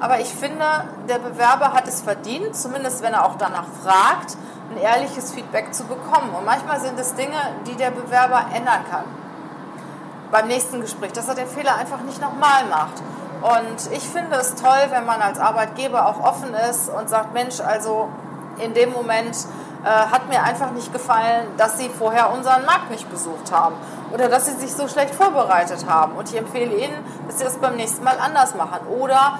Aber 0.00 0.20
ich 0.20 0.28
finde, 0.28 0.64
der 1.08 1.18
Bewerber 1.18 1.72
hat 1.72 1.88
es 1.88 2.02
verdient, 2.02 2.54
zumindest 2.54 3.02
wenn 3.02 3.14
er 3.14 3.24
auch 3.24 3.36
danach 3.38 3.66
fragt, 3.82 4.36
ein 4.70 4.78
ehrliches 4.78 5.32
Feedback 5.32 5.72
zu 5.72 5.84
bekommen. 5.84 6.30
Und 6.36 6.44
manchmal 6.44 6.80
sind 6.80 6.98
es 6.98 7.14
Dinge, 7.14 7.38
die 7.66 7.76
der 7.76 7.90
Bewerber 7.90 8.44
ändern 8.52 8.84
kann. 8.90 9.04
Beim 10.30 10.48
nächsten 10.48 10.80
Gespräch, 10.80 11.12
dass 11.12 11.28
er 11.28 11.34
den 11.34 11.46
Fehler 11.46 11.76
einfach 11.76 12.00
nicht 12.00 12.20
nochmal 12.20 12.64
macht. 12.68 13.02
Und 13.42 13.92
ich 13.92 14.02
finde 14.02 14.36
es 14.36 14.54
toll, 14.54 14.86
wenn 14.90 15.04
man 15.04 15.20
als 15.20 15.38
Arbeitgeber 15.38 16.06
auch 16.06 16.22
offen 16.22 16.54
ist 16.70 16.88
und 16.88 17.08
sagt, 17.08 17.34
Mensch, 17.34 17.60
also 17.60 18.08
in 18.58 18.74
dem 18.74 18.92
Moment 18.92 19.36
äh, 19.84 19.88
hat 19.88 20.28
mir 20.28 20.42
einfach 20.42 20.70
nicht 20.72 20.92
gefallen, 20.92 21.46
dass 21.56 21.78
Sie 21.78 21.88
vorher 21.88 22.32
unseren 22.32 22.64
Markt 22.64 22.90
nicht 22.90 23.08
besucht 23.10 23.52
haben 23.52 23.76
oder 24.12 24.28
dass 24.28 24.46
Sie 24.46 24.52
sich 24.52 24.74
so 24.74 24.88
schlecht 24.88 25.14
vorbereitet 25.14 25.86
haben. 25.88 26.12
Und 26.16 26.30
ich 26.30 26.36
empfehle 26.36 26.74
Ihnen, 26.74 27.04
dass 27.26 27.38
Sie 27.38 27.44
das 27.44 27.58
beim 27.58 27.76
nächsten 27.76 28.02
Mal 28.02 28.16
anders 28.18 28.54
machen. 28.54 28.86
Oder 28.98 29.38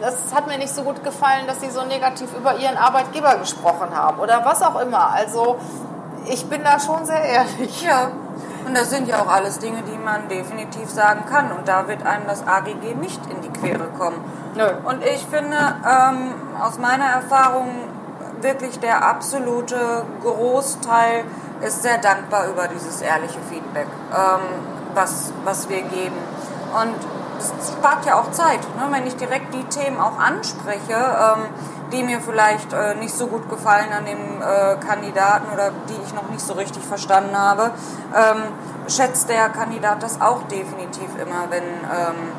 das 0.00 0.34
hat 0.34 0.46
mir 0.46 0.58
nicht 0.58 0.74
so 0.74 0.82
gut 0.82 1.04
gefallen, 1.04 1.46
dass 1.46 1.60
Sie 1.60 1.70
so 1.70 1.84
negativ 1.84 2.28
über 2.36 2.56
Ihren 2.56 2.76
Arbeitgeber 2.76 3.36
gesprochen 3.36 3.94
haben 3.94 4.18
oder 4.18 4.44
was 4.44 4.62
auch 4.62 4.80
immer. 4.80 5.12
Also 5.12 5.58
ich 6.26 6.46
bin 6.46 6.64
da 6.64 6.80
schon 6.80 7.04
sehr 7.04 7.22
ehrlich. 7.22 7.82
Ja. 7.82 8.10
Und 8.66 8.76
das 8.76 8.90
sind 8.90 9.06
ja 9.06 9.22
auch 9.22 9.28
alles 9.28 9.60
Dinge, 9.60 9.82
die 9.82 9.96
man 9.96 10.28
definitiv 10.28 10.90
sagen 10.90 11.24
kann. 11.30 11.52
Und 11.52 11.68
da 11.68 11.86
wird 11.86 12.04
einem 12.04 12.26
das 12.26 12.44
AGG 12.44 12.96
nicht 13.00 13.20
in 13.30 13.40
die 13.40 13.48
Quere 13.48 13.86
kommen. 13.96 14.18
Nö. 14.56 14.66
Und 14.84 15.04
ich 15.04 15.24
finde, 15.26 15.56
ähm, 15.56 16.34
aus 16.60 16.76
meiner 16.78 17.04
Erfahrung, 17.04 17.68
wirklich 18.40 18.80
der 18.80 19.06
absolute 19.06 20.04
Großteil 20.22 21.24
ist 21.62 21.82
sehr 21.82 21.98
dankbar 21.98 22.48
über 22.48 22.66
dieses 22.66 23.00
ehrliche 23.00 23.38
Feedback, 23.48 23.86
ähm, 24.12 24.40
was, 24.94 25.32
was 25.44 25.68
wir 25.68 25.82
geben. 25.82 26.16
Und 26.74 26.96
das 27.38 27.72
spart 27.72 28.04
ja 28.04 28.18
auch 28.18 28.30
Zeit, 28.32 28.60
ne? 28.76 28.88
wenn 28.90 29.06
ich 29.06 29.16
direkt 29.16 29.54
die 29.54 29.64
Themen 29.64 30.00
auch 30.00 30.18
anspreche, 30.18 30.94
ähm, 30.94 31.46
die 31.92 32.02
mir 32.02 32.20
vielleicht 32.20 32.72
äh, 32.72 32.94
nicht 32.96 33.14
so 33.14 33.26
gut 33.26 33.48
gefallen 33.48 33.92
an 33.92 34.04
dem 34.04 34.42
äh, 34.42 34.76
Kandidaten 34.84 35.52
oder 35.52 35.70
die 35.88 36.02
ich 36.04 36.14
noch 36.14 36.28
nicht 36.30 36.40
so 36.40 36.54
richtig 36.54 36.82
verstanden 36.84 37.36
habe, 37.36 37.70
ähm, 38.14 38.42
schätzt 38.88 39.28
der 39.28 39.48
Kandidat 39.48 40.02
das 40.02 40.20
auch 40.20 40.42
definitiv 40.44 41.10
immer, 41.20 41.50
wenn 41.50 41.62
ähm, 41.62 42.32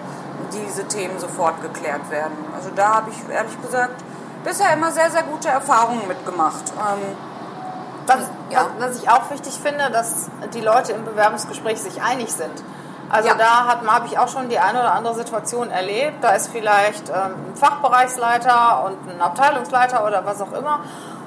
diese 0.54 0.86
Themen 0.86 1.20
sofort 1.20 1.62
geklärt 1.62 2.10
werden. 2.10 2.38
Also 2.56 2.70
da 2.76 2.96
habe 2.96 3.12
ich 3.12 3.34
ehrlich 3.34 3.62
gesagt 3.62 4.04
bisher 4.44 4.74
immer 4.74 4.92
sehr, 4.92 5.12
sehr 5.12 5.24
gute 5.24 5.50
Erfahrungen 5.50 6.08
mitgemacht. 6.08 6.72
Ähm, 6.72 7.16
was, 8.06 8.30
ja. 8.50 8.68
was 8.80 9.02
ich 9.02 9.10
auch 9.10 9.30
wichtig 9.32 9.60
finde, 9.62 9.92
dass 9.92 10.30
die 10.54 10.62
Leute 10.62 10.94
im 10.94 11.04
Bewerbungsgespräch 11.04 11.82
sich 11.82 12.02
einig 12.02 12.32
sind. 12.32 12.64
Also 13.10 13.30
ja. 13.30 13.36
da 13.36 13.94
habe 13.94 14.08
ich 14.08 14.20
auch 14.20 14.28
schon 14.28 14.50
die 14.50 14.60
eine 14.60 14.80
oder 14.80 14.94
andere 14.94 15.16
Situation 15.16 15.70
erlebt. 15.70 16.22
Da 16.24 16.32
ist 16.32 16.50
vielleicht 16.50 17.10
ähm, 17.10 17.16
ein 17.16 17.56
Fachbereichsleiter 17.56 18.86
und 18.86 19.10
ein 19.10 19.22
Abteilungsleiter 19.22 20.06
oder 20.06 20.26
was 20.26 20.42
auch 20.42 20.52
immer. 20.52 20.82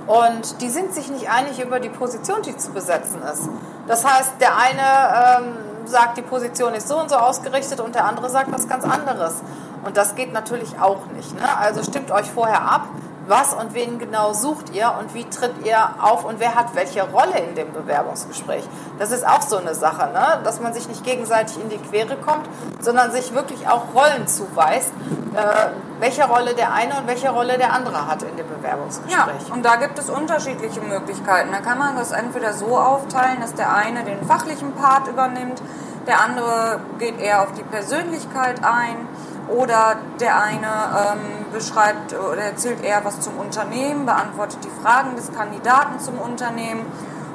Und 0.06 0.60
die 0.60 0.68
sind 0.68 0.92
sich 0.92 1.10
nicht 1.10 1.30
einig 1.30 1.62
über 1.62 1.80
die 1.80 1.88
Position, 1.88 2.42
die 2.42 2.56
zu 2.56 2.72
besetzen 2.72 3.22
ist. 3.22 3.49
Das 3.87 4.04
heißt, 4.04 4.34
der 4.40 4.56
eine 4.56 5.46
ähm, 5.46 5.87
sagt, 5.87 6.16
die 6.18 6.22
Position 6.22 6.75
ist 6.75 6.88
so 6.88 6.99
und 6.99 7.10
so 7.10 7.16
ausgerichtet 7.16 7.80
und 7.80 7.94
der 7.94 8.04
andere 8.04 8.28
sagt 8.28 8.52
was 8.52 8.68
ganz 8.68 8.84
anderes. 8.84 9.37
Und 9.84 9.96
das 9.96 10.14
geht 10.14 10.32
natürlich 10.32 10.78
auch 10.80 11.06
nicht. 11.14 11.34
Ne? 11.34 11.58
Also 11.58 11.82
stimmt 11.82 12.10
euch 12.10 12.30
vorher 12.30 12.62
ab, 12.62 12.87
was 13.30 13.54
und 13.54 13.72
wen 13.72 13.99
genau 13.99 14.32
sucht 14.32 14.75
ihr 14.75 14.92
und 14.99 15.14
wie 15.14 15.25
tritt 15.25 15.64
ihr 15.64 15.78
auf 16.02 16.25
und 16.25 16.40
wer 16.40 16.54
hat 16.54 16.75
welche 16.75 17.02
Rolle 17.08 17.38
in 17.49 17.54
dem 17.54 17.72
Bewerbungsgespräch. 17.72 18.64
Das 18.99 19.12
ist 19.12 19.26
auch 19.26 19.42
so 19.42 19.56
eine 19.56 19.75
Sache, 19.75 20.10
ne? 20.12 20.40
dass 20.44 20.60
man 20.60 20.75
sich 20.75 20.88
nicht 20.88 21.04
gegenseitig 21.04 21.58
in 21.62 21.70
die 21.70 21.78
Quere 21.78 22.16
kommt, 22.16 22.46
sondern 22.80 23.12
sich 23.12 23.32
wirklich 23.32 23.68
auch 23.68 23.94
Rollen 23.94 24.26
zuweist, 24.26 24.92
äh, 25.34 25.70
welche 26.00 26.25
Rolle 26.25 26.54
der 26.54 26.72
eine 26.72 26.99
und 26.99 27.06
welche 27.06 27.30
Rolle 27.30 27.56
der 27.56 27.72
andere 27.72 28.06
hat 28.06 28.22
in 28.22 28.37
dem 28.37 28.49
Bewerbungsgespräch. 28.49 29.14
Ja, 29.16 29.54
und 29.54 29.64
da 29.64 29.76
gibt 29.76 29.99
es 29.99 30.10
unterschiedliche 30.10 30.80
Möglichkeiten. 30.80 31.52
Da 31.52 31.60
kann 31.60 31.78
man 31.78 31.96
das 31.96 32.10
entweder 32.10 32.52
so 32.52 32.76
aufteilen, 32.76 33.40
dass 33.40 33.54
der 33.54 33.72
eine 33.72 34.02
den 34.04 34.25
fachlichen 34.26 34.72
Part 34.75 35.06
übernimmt, 35.08 35.62
der 36.06 36.20
andere 36.20 36.80
geht 36.99 37.20
eher 37.20 37.42
auf 37.42 37.52
die 37.52 37.62
Persönlichkeit 37.62 38.64
ein 38.64 39.06
oder 39.50 39.97
der 40.21 40.40
eine 40.42 40.66
ähm, 40.66 41.52
beschreibt 41.52 42.14
oder 42.14 42.42
erzählt 42.42 42.83
eher 42.85 43.04
was 43.04 43.21
zum 43.21 43.37
Unternehmen, 43.37 44.07
beantwortet 44.07 44.59
die 44.64 44.83
Fragen 44.83 45.16
des 45.16 45.33
Kandidaten 45.33 45.99
zum 45.99 46.19
Unternehmen 46.19 46.87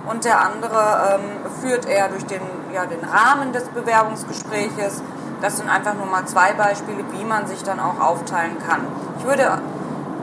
und 0.07 0.23
der 0.23 0.41
andere 0.41 1.19
ähm, 1.19 1.51
führt 1.61 1.87
eher 1.87 2.09
durch 2.09 2.25
den, 2.25 2.41
ja, 2.73 2.85
den 2.85 3.03
Rahmen 3.03 3.51
des 3.53 3.63
Bewerbungsgespräches. 3.69 5.01
Das 5.41 5.57
sind 5.57 5.69
einfach 5.69 5.95
nur 5.95 6.05
mal 6.05 6.25
zwei 6.25 6.53
Beispiele, 6.53 7.03
wie 7.11 7.25
man 7.25 7.47
sich 7.47 7.63
dann 7.63 7.79
auch 7.79 7.99
aufteilen 7.99 8.57
kann. 8.67 8.81
Ich 9.19 9.25
würde, 9.25 9.59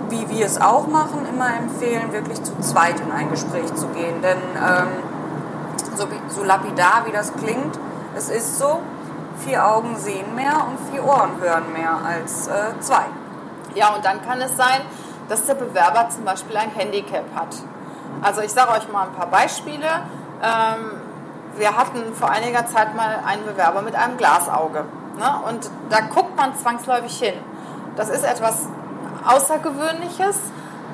wie 0.09 0.29
wir 0.29 0.47
es 0.47 0.61
auch 0.61 0.87
machen, 0.87 1.27
immer 1.29 1.49
empfehlen, 1.55 2.13
wirklich 2.13 2.43
zu 2.43 2.59
zweit 2.61 3.01
in 3.01 3.13
ein 3.13 3.29
Gespräch 3.31 3.75
zu 3.75 3.89
gehen. 3.89 4.23
Denn 4.23 4.39
ähm, 4.57 4.89
so, 5.97 6.07
so 6.29 6.45
lapidar 6.45 7.03
wie 7.07 7.13
das 7.13 7.33
klingt, 7.35 7.79
es 8.15 8.29
ist 8.29 8.59
so, 8.59 8.81
vier 9.39 9.67
Augen 9.67 9.97
sehen 9.97 10.35
mehr 10.35 10.67
und 10.67 10.91
vier 10.91 11.05
Ohren 11.05 11.41
hören 11.41 11.73
mehr 11.73 11.99
als 12.05 12.49
äh, 12.49 12.79
zwei. 12.81 13.05
Ja, 13.75 13.95
und 13.95 14.05
dann 14.05 14.23
kann 14.25 14.41
es 14.41 14.57
sein, 14.57 14.83
dass 15.29 15.47
der 15.47 15.55
Bewerber 15.55 16.09
zum 16.11 16.25
Beispiel 16.25 16.57
ein 16.57 16.71
Handicap 16.71 17.25
hat. 17.35 17.57
Also 18.23 18.41
ich 18.43 18.53
sage 18.53 18.73
euch 18.73 18.91
mal 18.93 19.09
ein 19.09 19.15
paar 19.15 19.29
Beispiele. 19.29 19.87
Ähm, 20.43 21.01
wir 21.57 21.77
hatten 21.77 22.15
vor 22.15 22.31
einiger 22.31 22.67
Zeit 22.67 22.95
mal 22.95 23.21
einen 23.27 23.45
Bewerber 23.45 23.83
mit 23.83 23.95
einem 23.95 24.17
Glasauge. 24.17 24.85
Ne? 25.19 25.49
Und 25.49 25.71
da 25.91 26.01
guckt 26.01 26.37
man 26.37 26.57
zwangsläufig 26.57 27.19
hin. 27.19 27.35
Das 27.97 28.09
ist 28.09 28.25
etwas 28.25 28.67
Außergewöhnliches. 29.27 30.39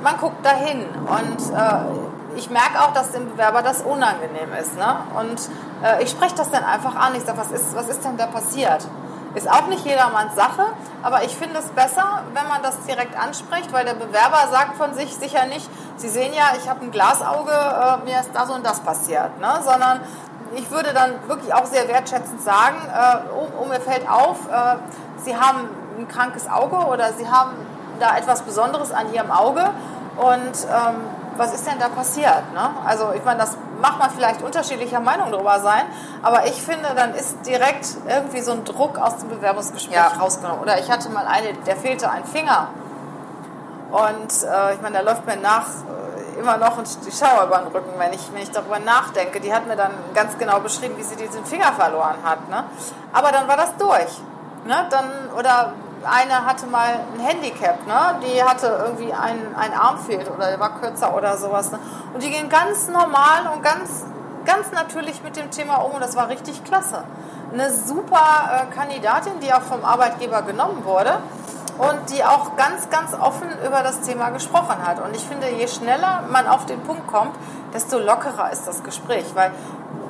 Man 0.03 0.17
guckt 0.19 0.45
dahin. 0.45 0.85
Und 0.87 1.57
äh, 1.57 2.37
ich 2.37 2.51
merke 2.51 2.81
auch, 2.81 2.93
dass 2.93 3.13
dem 3.13 3.29
Bewerber 3.31 3.63
das 3.63 3.83
unangenehm 3.83 4.53
ist. 4.61 4.77
Ne? 4.77 4.97
Und 5.19 5.49
äh, 5.85 6.03
ich 6.03 6.11
spreche 6.11 6.35
das 6.35 6.51
dann 6.51 6.65
einfach 6.65 6.95
an. 6.95 7.15
Ich 7.15 7.25
sage, 7.25 7.39
was 7.39 7.51
ist, 7.51 7.75
was 7.75 7.89
ist 7.89 8.05
denn 8.05 8.17
da 8.17 8.27
passiert? 8.27 8.87
Ist 9.35 9.51
auch 9.51 9.67
nicht 9.67 9.85
jedermanns 9.85 10.35
Sache, 10.35 10.67
aber 11.03 11.23
ich 11.23 11.37
finde 11.37 11.59
es 11.59 11.67
besser, 11.67 12.23
wenn 12.33 12.49
man 12.49 12.63
das 12.63 12.81
direkt 12.87 13.17
anspricht, 13.17 13.73
weil 13.73 13.85
der 13.85 13.95
Bewerber 13.95 14.49
sagt 14.51 14.77
von 14.77 14.95
sich 14.95 15.15
sicher 15.15 15.47
nicht, 15.47 15.69
Sie 15.97 16.09
sehen 16.09 16.33
ja, 16.33 16.57
ich 16.57 16.69
habe 16.69 16.85
ein 16.85 16.91
Glasauge, 16.91 17.53
äh, 17.53 18.05
mir 18.05 18.21
ist 18.21 18.31
das 18.33 18.51
und 18.51 18.65
das 18.65 18.81
passiert, 18.81 19.39
ne? 19.39 19.61
sondern 19.63 20.01
ich 20.55 20.71
würde 20.71 20.95
dann 20.95 21.13
wirklich 21.29 21.53
auch 21.53 21.67
sehr 21.67 21.87
wertschätzend 21.89 22.41
sagen, 22.41 22.77
äh, 22.87 23.19
oh, 23.37 23.49
oh, 23.61 23.65
mir 23.67 23.81
fällt 23.81 24.09
auf, 24.09 24.49
äh, 24.51 24.77
Sie 25.19 25.37
haben 25.37 25.69
ein 25.99 26.09
krankes 26.09 26.49
Auge 26.49 26.77
oder 26.77 27.13
Sie 27.13 27.29
haben 27.29 27.53
da 28.01 28.17
etwas 28.17 28.43
Besonderes 28.43 28.93
an 28.93 29.13
Ihrem 29.13 29.31
Auge 29.31 29.71
und 30.17 30.67
ähm, 30.71 30.97
was 31.39 31.55
ist 31.55 31.67
denn 31.67 31.79
da 31.79 31.89
passiert? 31.89 32.53
Ne? 32.53 32.71
Also 32.85 33.13
ich 33.15 33.25
meine, 33.25 33.41
das 33.41 33.57
mag 33.81 33.99
man 33.99 34.11
vielleicht 34.11 34.43
unterschiedlicher 34.43 35.01
Meinung 35.01 35.31
darüber 35.31 35.61
sein, 35.61 35.83
aber 36.23 36.47
ich 36.47 36.61
finde, 36.61 36.89
dann 36.95 37.15
ist 37.15 37.47
direkt 37.47 37.97
irgendwie 38.07 38.41
so 38.41 38.53
ein 38.53 38.65
Druck 38.65 38.99
aus 38.99 39.19
dem 39.19 39.29
Bewerbungsgespräch 39.29 39.95
ja. 39.95 40.09
rausgenommen. 40.09 40.61
Oder 40.61 40.79
ich 40.79 40.91
hatte 40.91 41.09
mal 41.11 41.27
eine, 41.27 41.55
der 41.55 41.77
fehlte 41.77 42.11
ein 42.11 42.25
Finger. 42.25 42.69
Und 43.91 44.45
äh, 44.45 44.75
ich 44.75 44.83
meine, 44.83 44.99
da 44.99 45.01
läuft 45.03 45.27
mir 45.27 45.37
nach 45.37 45.65
immer 46.39 46.57
noch 46.57 46.79
die 46.83 47.13
Schauer 47.13 47.47
über 47.47 47.59
den 47.59 47.69
Rücken, 47.69 47.99
wenn 47.99 48.13
ich, 48.13 48.33
wenn 48.33 48.43
ich 48.43 48.51
darüber 48.51 48.79
nachdenke. 48.79 49.41
Die 49.41 49.53
hat 49.53 49.67
mir 49.67 49.77
dann 49.77 49.93
ganz 50.15 50.39
genau 50.39 50.61
beschrieben, 50.61 50.95
wie 50.97 51.03
sie 51.03 51.17
diesen 51.17 51.45
Finger 51.45 51.73
verloren 51.73 52.17
hat. 52.25 52.49
Ne? 52.49 52.65
Aber 53.13 53.33
dann 53.33 53.49
war 53.49 53.57
das 53.57 53.77
durch. 53.77 54.21
Ne? 54.65 54.87
Dann, 54.91 55.31
oder 55.37 55.73
eine 56.05 56.45
hatte 56.47 56.67
mal 56.67 57.01
ein 57.15 57.21
Handicap, 57.21 57.87
ne? 57.87 58.21
die 58.23 58.43
hatte 58.43 58.67
irgendwie 58.67 59.13
einen, 59.13 59.55
einen 59.55 59.75
Arm 59.75 59.99
fehlt 59.99 60.31
oder 60.31 60.49
der 60.49 60.61
war 60.61 60.81
kürzer 60.81 61.15
oder 61.15 61.37
sowas. 61.37 61.73
Ne? 61.73 61.79
Und 62.15 62.23
die 62.23 62.31
ging 62.31 62.49
ganz 62.49 62.89
normal 62.89 63.51
und 63.55 63.63
ganz, 63.63 64.05
ganz 64.45 64.71
natürlich 64.73 65.23
mit 65.23 65.37
dem 65.37 65.51
Thema 65.51 65.77
um 65.77 65.93
und 65.93 66.01
das 66.01 66.17
war 66.17 66.29
richtig 66.29 66.65
klasse. 66.65 67.05
Eine 67.53 67.73
super 67.73 68.69
äh, 68.71 68.75
Kandidatin, 68.75 69.41
die 69.41 69.53
auch 69.53 69.63
vom 69.63 69.85
Arbeitgeber 69.85 70.43
genommen 70.43 70.85
wurde 70.85 71.19
und 71.79 72.11
die 72.11 72.25
auch 72.25 72.57
ganz, 72.57 72.91
ganz 72.91 73.15
offen 73.15 73.49
über 73.65 73.83
das 73.83 74.01
Thema 74.01 74.31
gesprochen 74.31 74.77
hat. 74.85 75.01
Und 75.01 75.15
ich 75.15 75.23
finde, 75.23 75.49
je 75.49 75.69
schneller 75.69 76.25
man 76.29 76.47
auf 76.47 76.67
den 76.67 76.81
Punkt 76.83 77.07
kommt, 77.07 77.35
desto 77.73 77.99
lockerer 77.99 78.51
ist 78.51 78.67
das 78.67 78.83
Gespräch, 78.83 79.25
weil 79.35 79.53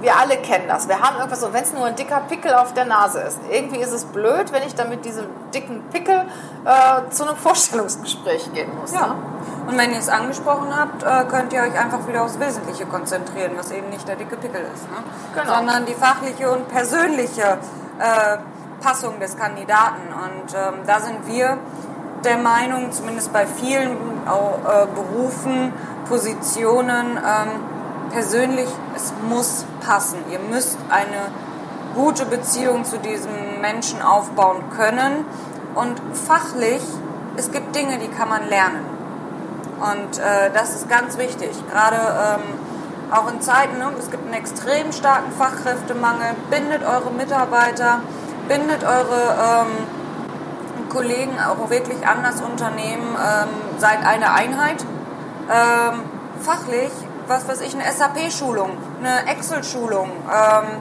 wir 0.01 0.17
alle 0.17 0.37
kennen 0.39 0.69
das. 0.69 0.89
Wir 0.89 1.01
haben 1.01 1.17
irgendwas, 1.17 1.43
und 1.43 1.53
wenn 1.53 1.65
es 1.65 1.73
nur 1.73 1.85
ein 1.87 1.97
dicker 1.97 2.21
Pickel 2.29 2.55
auf 2.55 2.73
der 2.75 2.85
Nase 2.85 3.21
ist, 3.21 3.39
irgendwie 3.51 3.81
ist 3.81 3.93
es 3.93 4.05
blöd, 4.05 4.53
wenn 4.53 4.63
ich 4.63 4.75
dann 4.75 4.91
mit 4.91 5.05
diesem 5.05 5.27
dicken 5.53 5.83
Pickel 5.91 6.27
äh, 6.65 7.11
zu 7.11 7.27
einem 7.27 7.37
Vorstellungsgespräch 7.49 8.53
gehen 8.53 8.71
muss. 8.79 8.93
Ja. 8.93 9.09
Ne? 9.09 9.15
Und 9.69 9.77
wenn 9.77 9.93
ihr 9.93 9.99
es 9.99 10.09
angesprochen 10.09 10.69
habt, 10.75 11.03
äh, 11.03 11.31
könnt 11.31 11.53
ihr 11.53 11.61
euch 11.61 11.79
einfach 11.79 12.07
wieder 12.07 12.23
aufs 12.23 12.39
Wesentliche 12.41 12.87
konzentrieren, 12.87 13.53
was 13.57 13.71
eben 13.71 13.91
nicht 13.91 14.07
der 14.09 14.17
dicke 14.17 14.37
Pickel 14.37 14.63
ist, 14.75 14.85
ne? 14.91 14.97
genau. 15.35 15.57
sondern 15.57 15.85
die 15.85 15.95
fachliche 15.95 16.51
und 16.51 16.69
persönliche 16.69 17.59
äh, 17.99 18.39
Passung 18.81 19.21
des 19.21 19.37
Kandidaten. 19.37 20.13
Und 20.13 20.55
ähm, 20.55 20.75
da 20.87 21.01
sind 21.01 21.27
wir 21.27 21.59
der 22.25 22.39
Meinung, 22.39 22.93
zumindest 22.93 23.33
bei 23.33 23.47
vielen 23.47 23.93
äh, 23.93 24.87
Berufen, 24.95 25.73
Positionen, 26.09 27.17
ähm, 27.17 27.78
persönlich, 28.11 28.69
es 28.97 29.13
muss 29.29 29.65
passen. 29.85 30.19
Ihr 30.31 30.39
müsst 30.39 30.79
eine 30.91 31.31
gute 31.95 32.27
Beziehung 32.27 32.85
zu 32.85 32.99
diesem 32.99 33.61
Menschen 33.61 34.03
aufbauen 34.03 34.65
können. 34.77 35.25
Und 35.75 36.01
fachlich, 36.15 36.83
es 37.37 37.51
gibt 37.51 37.75
Dinge, 37.75 37.99
die 37.99 38.09
kann 38.09 38.29
man 38.29 38.49
lernen. 38.49 38.85
Und 39.81 40.19
äh, 40.19 40.51
das 40.53 40.75
ist 40.75 40.89
ganz 40.89 41.19
wichtig. 41.19 41.51
Gerade 41.71 41.97
ähm, 41.97 43.13
auch 43.13 43.31
in 43.33 43.41
Zeiten, 43.41 43.79
ne, 43.79 43.91
es 43.99 44.11
gibt 44.11 44.25
einen 44.25 44.35
extrem 44.35 44.93
starken 44.93 45.31
Fachkräftemangel. 45.33 46.35
Bindet 46.51 46.83
eure 46.83 47.11
Mitarbeiter 47.13 48.01
bindet 48.49 48.83
eure 48.83 49.67
ähm, 49.67 50.89
Kollegen 50.89 51.39
auch 51.39 51.69
wirklich 51.71 52.07
an 52.07 52.23
das 52.23 52.41
Unternehmen, 52.41 53.15
ähm, 53.15 53.49
seid 53.79 54.05
eine 54.05 54.33
Einheit. 54.33 54.85
Ähm, 55.51 56.01
fachlich, 56.41 56.91
was 57.29 57.47
weiß 57.47 57.61
ich, 57.61 57.75
eine 57.75 57.85
SAP-Schulung, 57.93 58.71
eine 59.01 59.31
Excel-Schulung, 59.31 60.11
ähm, 60.11 60.81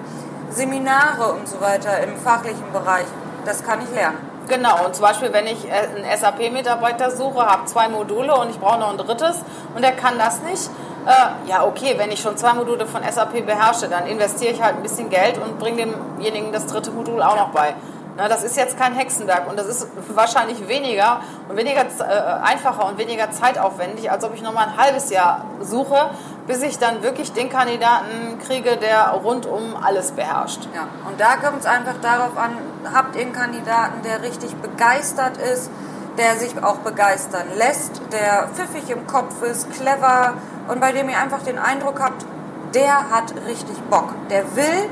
Seminare 0.49 1.33
und 1.33 1.47
so 1.47 1.59
weiter 1.59 1.99
im 1.99 2.15
fachlichen 2.17 2.71
Bereich, 2.71 3.05
das 3.45 3.63
kann 3.63 3.81
ich 3.81 3.93
lernen. 3.93 4.17
Genau, 4.47 4.85
und 4.85 4.95
zum 4.95 5.03
Beispiel, 5.03 5.33
wenn 5.33 5.45
ich 5.45 5.67
äh, 5.67 5.71
einen 5.73 6.05
SAP-Mitarbeiter 6.17 7.11
suche, 7.11 7.45
habe 7.45 7.65
zwei 7.65 7.89
Module 7.89 8.33
und 8.33 8.49
ich 8.49 8.59
brauche 8.59 8.79
noch 8.79 8.91
ein 8.91 8.97
drittes 8.97 9.41
und 9.75 9.83
er 9.83 9.91
kann 9.91 10.17
das 10.17 10.41
nicht, 10.41 10.69
äh, 11.05 11.49
ja, 11.49 11.65
okay, 11.65 11.95
wenn 11.97 12.11
ich 12.11 12.21
schon 12.21 12.37
zwei 12.37 12.53
Module 12.53 12.85
von 12.85 13.01
SAP 13.03 13.45
beherrsche, 13.45 13.89
dann 13.89 14.07
investiere 14.07 14.53
ich 14.53 14.61
halt 14.61 14.77
ein 14.77 14.83
bisschen 14.83 15.09
Geld 15.09 15.37
und 15.37 15.59
bringe 15.59 15.77
demjenigen 15.77 16.53
das 16.53 16.65
dritte 16.65 16.91
Modul 16.91 17.21
auch 17.21 17.35
noch 17.35 17.49
bei. 17.49 17.75
Na, 18.17 18.27
das 18.27 18.43
ist 18.43 18.57
jetzt 18.57 18.79
kein 18.79 18.93
Hexenwerk 18.93 19.47
und 19.47 19.59
das 19.59 19.67
ist 19.67 19.89
wahrscheinlich 20.15 20.67
weniger 20.67 21.19
und 21.49 21.55
weniger 21.55 21.81
äh, 21.81 22.41
einfacher 22.41 22.87
und 22.87 22.97
weniger 22.97 23.29
zeitaufwendig, 23.29 24.09
als 24.09 24.23
ob 24.23 24.33
ich 24.33 24.41
nochmal 24.41 24.69
ein 24.69 24.77
halbes 24.77 25.11
Jahr 25.11 25.45
suche, 25.61 26.09
bis 26.47 26.63
ich 26.63 26.79
dann 26.79 27.03
wirklich 27.03 27.33
den 27.33 27.49
Kandidaten 27.49 28.39
kriege, 28.45 28.77
der 28.77 29.09
rundum 29.09 29.75
alles 29.75 30.11
beherrscht. 30.11 30.67
Ja, 30.73 30.87
und 31.07 31.19
da 31.19 31.35
kommt 31.35 31.59
es 31.59 31.65
einfach 31.65 31.95
darauf 32.01 32.37
an, 32.37 32.51
habt 32.93 33.15
ihr 33.15 33.23
einen 33.23 33.33
Kandidaten, 33.33 34.01
der 34.03 34.23
richtig 34.23 34.55
begeistert 34.55 35.37
ist, 35.37 35.69
der 36.17 36.35
sich 36.37 36.63
auch 36.63 36.77
begeistern 36.77 37.47
lässt, 37.57 38.01
der 38.11 38.47
pfiffig 38.53 38.89
im 38.89 39.05
Kopf 39.05 39.43
ist, 39.43 39.69
clever, 39.71 40.33
und 40.67 40.81
bei 40.81 40.91
dem 40.91 41.09
ihr 41.09 41.19
einfach 41.19 41.43
den 41.43 41.59
Eindruck 41.59 42.01
habt, 42.01 42.25
der 42.73 43.09
hat 43.11 43.33
richtig 43.47 43.77
Bock, 43.89 44.13
der 44.29 44.43
will 44.55 44.89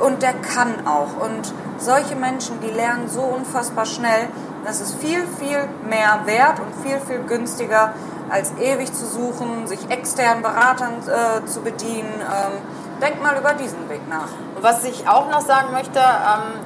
und 0.00 0.22
der 0.22 0.34
kann 0.34 0.86
auch. 0.86 1.22
Und 1.22 1.52
solche 1.78 2.16
Menschen, 2.16 2.60
die 2.60 2.70
lernen 2.70 3.08
so 3.08 3.22
unfassbar 3.22 3.86
schnell, 3.86 4.28
das 4.64 4.80
ist 4.80 4.96
viel, 4.96 5.26
viel 5.38 5.68
mehr 5.88 6.20
wert 6.24 6.60
und 6.60 6.86
viel, 6.86 7.00
viel 7.00 7.20
günstiger, 7.26 7.94
als 8.30 8.52
ewig 8.58 8.92
zu 8.92 9.06
suchen, 9.06 9.66
sich 9.66 9.90
externen 9.90 10.42
Beratern 10.42 10.94
äh, 11.06 11.46
zu 11.46 11.60
bedienen. 11.60 12.12
Ähm, 12.20 12.52
denkt 13.00 13.22
mal 13.22 13.36
über 13.36 13.54
diesen 13.54 13.88
Weg 13.88 14.08
nach. 14.08 14.28
Was 14.60 14.84
ich 14.84 15.08
auch 15.08 15.30
noch 15.30 15.40
sagen 15.40 15.72
möchte, 15.72 15.98
ähm, 15.98 16.60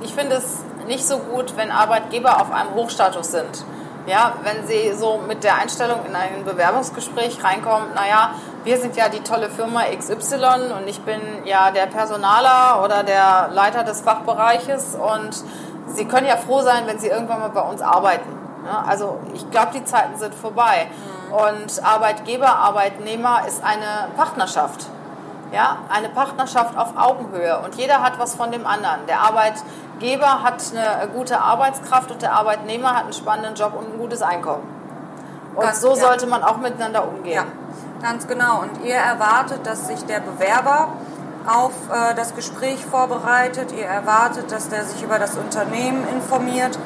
ich 0.00 0.14
finde 0.14 0.36
es 0.36 0.58
nicht 0.86 1.06
so 1.06 1.18
gut, 1.18 1.56
wenn 1.56 1.70
Arbeitgeber 1.70 2.40
auf 2.40 2.52
einem 2.52 2.74
Hochstatus 2.74 3.30
sind. 3.30 3.64
Ja, 4.06 4.32
wenn 4.42 4.66
Sie 4.66 4.94
so 4.94 5.20
mit 5.28 5.44
der 5.44 5.56
Einstellung 5.56 5.98
in 6.06 6.16
ein 6.16 6.44
Bewerbungsgespräch 6.44 7.44
reinkommen, 7.44 7.88
naja, 7.94 8.30
wir 8.64 8.78
sind 8.78 8.96
ja 8.96 9.10
die 9.10 9.20
tolle 9.20 9.50
Firma 9.50 9.82
XY 9.82 10.72
und 10.78 10.88
ich 10.88 11.02
bin 11.02 11.20
ja 11.44 11.70
der 11.70 11.86
Personaler 11.86 12.82
oder 12.82 13.02
der 13.02 13.50
Leiter 13.52 13.84
des 13.84 14.00
Fachbereiches 14.00 14.96
und 14.96 15.42
Sie 15.94 16.06
können 16.06 16.26
ja 16.26 16.36
froh 16.36 16.62
sein, 16.62 16.86
wenn 16.86 16.98
Sie 16.98 17.08
irgendwann 17.08 17.40
mal 17.40 17.50
bei 17.50 17.60
uns 17.60 17.82
arbeiten. 17.82 18.47
Ja, 18.66 18.84
also 18.86 19.18
ich 19.34 19.50
glaube, 19.50 19.72
die 19.74 19.84
Zeiten 19.84 20.18
sind 20.18 20.34
vorbei. 20.34 20.88
Mhm. 20.88 21.32
Und 21.34 21.84
Arbeitgeber, 21.84 22.48
Arbeitnehmer 22.48 23.42
ist 23.46 23.62
eine 23.62 24.08
Partnerschaft. 24.16 24.86
Ja, 25.52 25.78
eine 25.88 26.10
Partnerschaft 26.10 26.76
auf 26.76 26.94
Augenhöhe 26.96 27.58
und 27.60 27.74
jeder 27.76 28.02
hat 28.02 28.18
was 28.18 28.34
von 28.34 28.52
dem 28.52 28.66
anderen. 28.66 29.06
Der 29.06 29.20
Arbeitgeber 29.20 30.42
hat 30.42 30.62
eine 30.72 31.08
gute 31.08 31.40
Arbeitskraft 31.40 32.10
und 32.10 32.20
der 32.20 32.34
Arbeitnehmer 32.34 32.94
hat 32.94 33.04
einen 33.04 33.14
spannenden 33.14 33.54
Job 33.54 33.72
und 33.74 33.94
ein 33.94 33.98
gutes 33.98 34.20
Einkommen. 34.20 34.64
Und 35.54 35.64
ganz, 35.64 35.80
so 35.80 35.88
ja. 35.88 35.96
sollte 35.96 36.26
man 36.26 36.44
auch 36.44 36.58
miteinander 36.58 37.08
umgehen. 37.08 37.34
Ja, 37.34 37.46
ganz 38.02 38.26
genau. 38.26 38.60
Und 38.60 38.84
ihr 38.84 38.96
erwartet, 38.96 39.66
dass 39.66 39.86
sich 39.88 40.04
der 40.04 40.20
Bewerber 40.20 40.88
auf 41.46 41.72
äh, 41.90 42.14
das 42.14 42.34
Gespräch 42.34 42.84
vorbereitet. 42.84 43.72
Ihr 43.72 43.86
erwartet, 43.86 44.52
dass 44.52 44.68
der 44.68 44.84
sich 44.84 45.02
über 45.02 45.18
das 45.18 45.36
Unternehmen 45.36 46.06
informiert. 46.08 46.78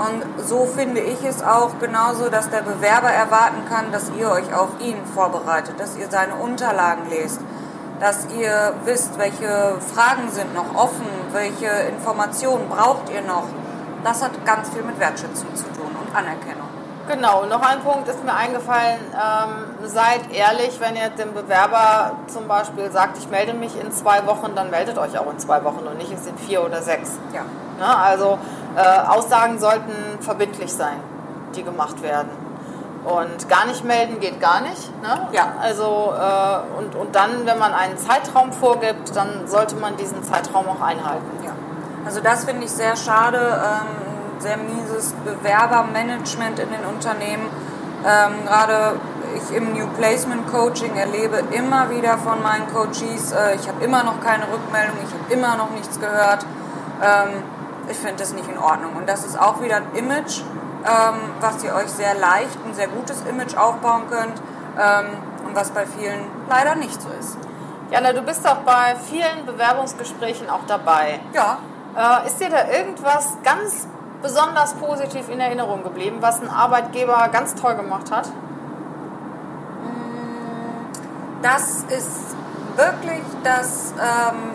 Und 0.00 0.46
so 0.46 0.64
finde 0.64 1.00
ich 1.00 1.22
es 1.24 1.42
auch 1.42 1.78
genauso, 1.78 2.30
dass 2.30 2.48
der 2.48 2.62
Bewerber 2.62 3.10
erwarten 3.10 3.66
kann, 3.68 3.92
dass 3.92 4.10
ihr 4.18 4.30
euch 4.30 4.54
auf 4.54 4.70
ihn 4.80 4.96
vorbereitet, 5.14 5.78
dass 5.78 5.96
ihr 5.96 6.08
seine 6.10 6.36
Unterlagen 6.36 7.08
lest 7.10 7.40
dass 8.00 8.26
ihr 8.34 8.72
wisst, 8.84 9.18
welche 9.18 9.76
Fragen 9.94 10.30
sind 10.30 10.54
noch 10.54 10.74
offen, 10.74 11.06
welche 11.32 11.66
Informationen 11.66 12.68
braucht 12.68 13.10
ihr 13.10 13.20
noch. 13.20 13.44
Das 14.02 14.22
hat 14.22 14.44
ganz 14.46 14.70
viel 14.70 14.82
mit 14.82 14.98
Wertschätzung 14.98 15.54
zu 15.54 15.64
tun 15.64 15.94
und 16.00 16.16
Anerkennung. 16.16 16.68
Genau, 17.06 17.44
noch 17.44 17.60
ein 17.60 17.80
Punkt 17.80 18.08
ist 18.08 18.24
mir 18.24 18.34
eingefallen, 18.34 19.00
ähm, 19.12 19.88
seid 19.88 20.32
ehrlich, 20.32 20.80
wenn 20.80 20.96
ihr 20.96 21.10
dem 21.10 21.34
Bewerber 21.34 22.12
zum 22.28 22.46
Beispiel 22.46 22.90
sagt, 22.90 23.18
ich 23.18 23.28
melde 23.28 23.52
mich 23.52 23.78
in 23.78 23.90
zwei 23.90 24.24
Wochen, 24.26 24.54
dann 24.54 24.70
meldet 24.70 24.96
euch 24.96 25.18
auch 25.18 25.30
in 25.30 25.38
zwei 25.38 25.62
Wochen 25.64 25.86
und 25.86 25.98
nicht 25.98 26.12
in 26.12 26.38
vier 26.38 26.64
oder 26.64 26.80
sechs. 26.80 27.10
Ja. 27.34 27.42
Ne? 27.78 27.96
Also 27.96 28.38
äh, 28.76 29.08
Aussagen 29.08 29.58
sollten 29.58 29.92
verbindlich 30.20 30.72
sein, 30.72 30.96
die 31.54 31.62
gemacht 31.62 32.02
werden. 32.02 32.30
Und 33.04 33.48
gar 33.48 33.66
nicht 33.66 33.82
melden 33.84 34.20
geht 34.20 34.40
gar 34.40 34.60
nicht. 34.60 35.02
Ne? 35.02 35.28
Ja. 35.32 35.54
Also, 35.60 36.12
äh, 36.14 36.78
und, 36.78 36.94
und 36.94 37.16
dann, 37.16 37.46
wenn 37.46 37.58
man 37.58 37.72
einen 37.72 37.96
Zeitraum 37.96 38.52
vorgibt, 38.52 39.16
dann 39.16 39.46
sollte 39.46 39.76
man 39.76 39.96
diesen 39.96 40.22
Zeitraum 40.22 40.66
auch 40.68 40.82
einhalten. 40.82 41.44
Ja. 41.44 41.52
Also 42.04 42.20
das 42.20 42.44
finde 42.44 42.64
ich 42.64 42.70
sehr 42.70 42.96
schade. 42.96 43.38
Ähm, 43.38 44.10
sehr 44.40 44.56
mieses 44.56 45.14
Bewerbermanagement 45.24 46.58
in 46.58 46.70
den 46.70 46.84
Unternehmen. 46.84 47.48
Ähm, 48.06 48.46
Gerade 48.46 48.98
ich 49.36 49.56
im 49.56 49.72
New 49.74 49.86
Placement 49.98 50.50
Coaching 50.50 50.96
erlebe 50.96 51.42
immer 51.52 51.90
wieder 51.90 52.18
von 52.18 52.42
meinen 52.42 52.66
Coaches, 52.72 53.32
äh, 53.32 53.54
ich 53.54 53.68
habe 53.68 53.84
immer 53.84 54.02
noch 54.02 54.20
keine 54.20 54.44
Rückmeldung, 54.44 54.96
ich 55.06 55.12
habe 55.12 55.32
immer 55.32 55.56
noch 55.56 55.70
nichts 55.70 56.00
gehört. 56.00 56.44
Ähm, 57.02 57.42
ich 57.90 57.96
finde 57.98 58.16
das 58.16 58.32
nicht 58.32 58.48
in 58.48 58.58
Ordnung. 58.58 58.94
Und 58.96 59.08
das 59.08 59.24
ist 59.24 59.38
auch 59.38 59.60
wieder 59.60 59.76
ein 59.76 59.94
Image, 59.94 60.40
ähm, 60.84 61.34
was 61.40 61.62
ihr 61.64 61.74
euch 61.74 61.88
sehr 61.88 62.14
leicht 62.14 62.58
ein 62.64 62.74
sehr 62.74 62.88
gutes 62.88 63.22
Image 63.22 63.56
aufbauen 63.56 64.02
könnt 64.08 64.40
ähm, 64.78 65.06
und 65.46 65.54
was 65.54 65.70
bei 65.70 65.84
vielen 65.86 66.24
leider 66.48 66.74
nicht 66.76 67.00
so 67.00 67.08
ist. 67.18 67.36
Jana, 67.90 68.12
du 68.12 68.22
bist 68.22 68.44
doch 68.46 68.58
bei 68.58 68.94
vielen 69.08 69.44
Bewerbungsgesprächen 69.46 70.48
auch 70.48 70.64
dabei. 70.66 71.20
Ja. 71.32 71.58
Äh, 71.96 72.26
ist 72.28 72.40
dir 72.40 72.48
da 72.48 72.68
irgendwas 72.68 73.36
ganz 73.42 73.88
besonders 74.22 74.74
positiv 74.74 75.28
in 75.28 75.40
Erinnerung 75.40 75.82
geblieben, 75.82 76.18
was 76.20 76.40
ein 76.40 76.48
Arbeitgeber 76.48 77.28
ganz 77.32 77.54
toll 77.56 77.74
gemacht 77.74 78.12
hat? 78.12 78.28
Mm, 79.82 80.92
das 81.42 81.82
ist 81.88 82.36
wirklich 82.76 83.22
das, 83.42 83.92
ähm, 83.98 84.52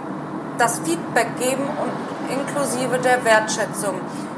das 0.57 0.79
Feedback 0.79 1.37
geben 1.37 1.63
und 1.81 2.14
inklusive 2.29 2.99
der 2.99 3.23
Wertschätzung. 3.25 3.95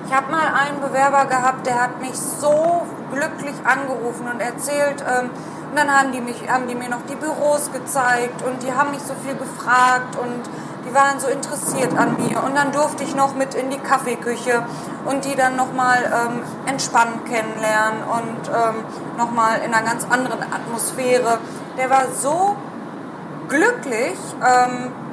Ich 0.07 0.13
habe 0.13 0.31
mal 0.31 0.47
einen 0.53 0.79
Bewerber 0.79 1.25
gehabt, 1.25 1.67
der 1.67 1.81
hat 1.81 1.99
mich 1.99 2.17
so 2.17 2.87
glücklich 3.11 3.55
angerufen 3.65 4.27
und 4.31 4.39
erzählt, 4.39 5.03
ähm, 5.07 5.29
Und 5.69 5.77
dann 5.77 5.91
haben 5.91 6.11
die, 6.13 6.21
mich, 6.21 6.49
haben 6.49 6.67
die 6.67 6.75
mir 6.75 6.89
noch 6.89 7.05
die 7.09 7.15
Büros 7.15 7.71
gezeigt 7.71 8.41
und 8.41 8.63
die 8.63 8.71
haben 8.71 8.91
mich 8.91 9.01
so 9.01 9.13
viel 9.15 9.35
gefragt 9.35 10.15
und 10.15 10.41
die 10.87 10.95
waren 10.95 11.19
so 11.19 11.27
interessiert 11.27 11.91
an 11.97 12.15
mir. 12.15 12.41
Und 12.41 12.55
dann 12.55 12.71
durfte 12.71 13.03
ich 13.03 13.13
noch 13.15 13.35
mit 13.35 13.53
in 13.53 13.69
die 13.69 13.77
Kaffeeküche 13.77 14.63
und 15.05 15.25
die 15.25 15.35
dann 15.35 15.57
nochmal 15.57 15.99
ähm, 16.05 16.41
entspannt 16.65 17.25
kennenlernen 17.25 18.03
und 18.03 18.47
ähm, 18.47 18.85
nochmal 19.17 19.59
in 19.65 19.73
einer 19.73 19.85
ganz 19.85 20.05
anderen 20.09 20.41
Atmosphäre. 20.41 21.39
Der 21.77 21.89
war 21.89 22.05
so 22.15 22.55
glücklich, 23.49 24.17
ähm, 24.35 24.91
äh, 24.93 25.06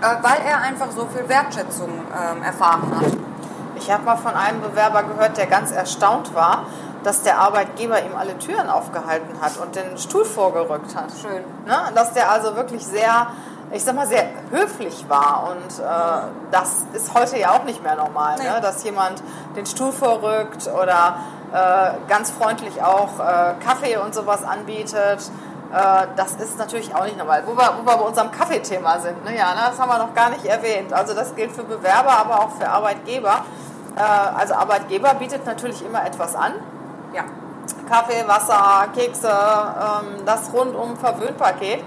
weil 0.00 0.38
er 0.46 0.60
einfach 0.62 0.90
so 0.90 1.06
viel 1.06 1.28
Wertschätzung 1.28 1.88
ähm, 1.88 2.42
erfahren 2.42 2.92
hat. 2.96 3.12
Ich 3.76 3.90
habe 3.90 4.04
mal 4.04 4.16
von 4.16 4.34
einem 4.34 4.60
Bewerber 4.60 5.02
gehört, 5.02 5.36
der 5.36 5.46
ganz 5.46 5.72
erstaunt 5.72 6.34
war, 6.34 6.64
dass 7.02 7.22
der 7.22 7.38
Arbeitgeber 7.38 8.00
ihm 8.02 8.16
alle 8.16 8.38
Türen 8.38 8.68
aufgehalten 8.70 9.40
hat 9.40 9.58
und 9.58 9.76
den 9.76 9.98
Stuhl 9.98 10.24
vorgerückt 10.24 10.94
hat. 10.96 11.06
Schön. 11.20 11.42
Ne? 11.66 11.76
Dass 11.94 12.12
der 12.12 12.30
also 12.30 12.56
wirklich 12.56 12.84
sehr, 12.86 13.26
ich 13.72 13.84
sag 13.84 13.94
mal, 13.94 14.06
sehr 14.06 14.24
höflich 14.50 15.04
war. 15.08 15.50
Und 15.50 15.84
äh, 15.84 15.92
das 16.50 16.84
ist 16.94 17.12
heute 17.14 17.38
ja 17.38 17.50
auch 17.52 17.64
nicht 17.64 17.82
mehr 17.82 17.96
normal, 17.96 18.36
Nee. 18.38 18.44
ne? 18.44 18.60
dass 18.62 18.82
jemand 18.84 19.22
den 19.56 19.66
Stuhl 19.66 19.92
vorrückt 19.92 20.66
oder 20.68 21.16
äh, 21.52 21.90
ganz 22.08 22.30
freundlich 22.30 22.82
auch 22.82 23.18
äh, 23.20 23.54
Kaffee 23.64 23.96
und 23.98 24.14
sowas 24.14 24.42
anbietet. 24.44 25.30
Äh, 25.74 26.06
das 26.14 26.34
ist 26.34 26.56
natürlich 26.56 26.94
auch 26.94 27.04
nicht 27.04 27.18
normal. 27.18 27.42
Wo 27.46 27.56
wir, 27.56 27.74
wo 27.76 27.84
wir 27.84 27.96
bei 27.96 28.04
unserem 28.04 28.30
Kaffeethema 28.30 29.00
sind, 29.00 29.24
ne? 29.24 29.36
ja, 29.36 29.54
ne? 29.54 29.60
das 29.66 29.78
haben 29.78 29.88
wir 29.88 29.98
noch 29.98 30.14
gar 30.14 30.30
nicht 30.30 30.44
erwähnt. 30.44 30.92
Also 30.92 31.14
das 31.14 31.34
gilt 31.34 31.50
für 31.50 31.64
Bewerber, 31.64 32.12
aber 32.12 32.44
auch 32.44 32.50
für 32.50 32.68
Arbeitgeber. 32.68 33.44
Äh, 33.96 34.00
also 34.00 34.54
Arbeitgeber 34.54 35.14
bietet 35.14 35.44
natürlich 35.44 35.84
immer 35.84 36.06
etwas 36.06 36.36
an. 36.36 36.52
Ja. 37.12 37.24
Kaffee, 37.88 38.26
Wasser, 38.28 38.86
Kekse, 38.94 39.28
ähm, 39.28 40.24
das 40.24 40.52
rundum 40.52 40.96
Verwöhnpaket. 40.96 41.82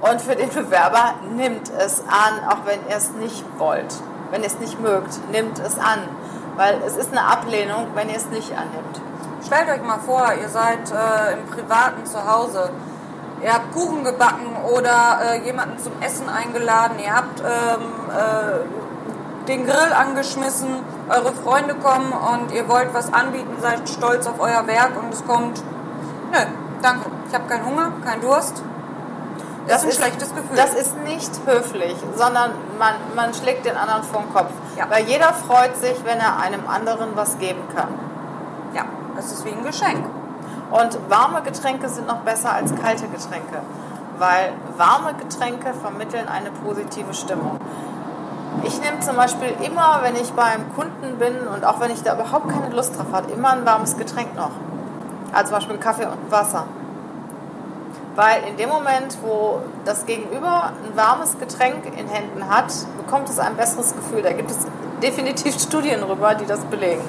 Und 0.00 0.20
für 0.20 0.34
den 0.34 0.48
Bewerber 0.48 1.14
nimmt 1.30 1.70
es 1.78 2.00
an, 2.08 2.48
auch 2.48 2.66
wenn 2.66 2.80
ihr 2.88 2.96
es 2.96 3.12
nicht 3.12 3.44
wollt. 3.58 3.94
Wenn 4.32 4.42
ihr 4.42 4.48
es 4.48 4.58
nicht 4.58 4.80
mögt, 4.80 5.30
nimmt 5.30 5.60
es 5.60 5.78
an. 5.78 6.00
Weil 6.56 6.80
es 6.84 6.96
ist 6.96 7.12
eine 7.12 7.22
Ablehnung, 7.22 7.86
wenn 7.94 8.08
ihr 8.08 8.16
es 8.16 8.26
nicht 8.26 8.50
annimmt. 8.50 9.00
Stellt 9.46 9.68
euch 9.68 9.82
mal 9.82 9.98
vor, 9.98 10.32
ihr 10.40 10.48
seid 10.48 10.90
äh, 10.90 11.34
im 11.34 11.46
Privaten 11.46 12.04
zu 12.04 12.28
Hause. 12.28 12.70
Ihr 13.42 13.52
habt 13.52 13.72
Kuchen 13.72 14.04
gebacken 14.04 14.56
oder 14.72 15.20
äh, 15.22 15.44
jemanden 15.44 15.78
zum 15.78 15.92
Essen 16.00 16.28
eingeladen. 16.28 16.98
Ihr 16.98 17.14
habt 17.14 17.40
ähm, 17.40 17.82
äh, 18.10 19.46
den 19.46 19.64
Grill 19.64 19.92
angeschmissen. 19.92 20.68
Eure 21.08 21.32
Freunde 21.32 21.74
kommen 21.74 22.12
und 22.12 22.52
ihr 22.52 22.68
wollt 22.68 22.92
was 22.92 23.12
anbieten, 23.12 23.56
seid 23.60 23.88
stolz 23.88 24.26
auf 24.26 24.40
euer 24.40 24.66
Werk 24.66 24.92
und 25.00 25.12
es 25.12 25.24
kommt. 25.24 25.62
Nö, 26.32 26.38
danke. 26.82 27.10
Ich 27.28 27.34
habe 27.34 27.48
keinen 27.48 27.64
Hunger, 27.64 27.92
keinen 28.04 28.20
Durst. 28.22 28.62
Das, 29.68 29.84
ist 29.84 30.00
ein 30.00 30.04
schlechtes 30.04 30.34
Gefühl. 30.34 30.56
Das 30.56 30.74
ist 30.74 30.96
nicht 31.04 31.30
höflich, 31.44 31.96
sondern 32.16 32.52
man, 32.78 32.94
man 33.14 33.34
schlägt 33.34 33.66
den 33.66 33.76
anderen 33.76 34.02
vom 34.02 34.32
Kopf. 34.32 34.50
Ja. 34.76 34.86
Weil 34.88 35.04
jeder 35.04 35.32
freut 35.32 35.76
sich, 35.76 35.96
wenn 36.04 36.18
er 36.18 36.38
einem 36.38 36.66
anderen 36.66 37.10
was 37.14 37.38
geben 37.38 37.62
kann. 37.76 37.88
ja, 38.74 38.84
das 39.14 39.30
ist 39.30 39.44
wie 39.44 39.50
ein 39.50 39.62
Geschenk. 39.62 40.06
Und 40.70 40.98
warme 41.08 41.42
Getränke 41.42 41.88
sind 41.88 42.06
noch 42.06 42.18
besser 42.18 42.52
als 42.52 42.74
kalte 42.74 43.08
Getränke, 43.08 43.62
weil 44.18 44.52
warme 44.76 45.14
Getränke 45.14 45.72
vermitteln 45.72 46.28
eine 46.28 46.50
positive 46.50 47.14
Stimmung. 47.14 47.58
Ich 48.64 48.80
nehme 48.80 49.00
zum 49.00 49.16
Beispiel 49.16 49.54
immer, 49.62 50.00
wenn 50.02 50.16
ich 50.16 50.32
beim 50.32 50.74
Kunden 50.74 51.18
bin 51.18 51.46
und 51.48 51.64
auch 51.64 51.80
wenn 51.80 51.90
ich 51.90 52.02
da 52.02 52.14
überhaupt 52.14 52.48
keine 52.48 52.74
Lust 52.74 52.98
drauf 52.98 53.06
habe, 53.12 53.30
immer 53.32 53.50
ein 53.50 53.64
warmes 53.64 53.96
Getränk 53.96 54.34
noch. 54.34 54.50
Also 55.32 55.48
zum 55.48 55.56
Beispiel 55.56 55.74
einen 55.74 55.82
Kaffee 55.82 56.06
und 56.06 56.30
Wasser. 56.30 56.64
Weil 58.16 58.42
in 58.50 58.56
dem 58.56 58.68
Moment, 58.68 59.16
wo 59.22 59.60
das 59.84 60.04
Gegenüber 60.04 60.72
ein 60.84 60.96
warmes 60.96 61.38
Getränk 61.38 61.86
in 61.86 62.08
Händen 62.08 62.48
hat, 62.48 62.72
bekommt 62.96 63.28
es 63.30 63.38
ein 63.38 63.54
besseres 63.54 63.94
Gefühl. 63.94 64.22
Da 64.22 64.32
gibt 64.32 64.50
es 64.50 64.58
definitiv 65.00 65.58
Studien 65.58 66.00
drüber, 66.00 66.34
die 66.34 66.46
das 66.46 66.60
belegen. 66.64 67.02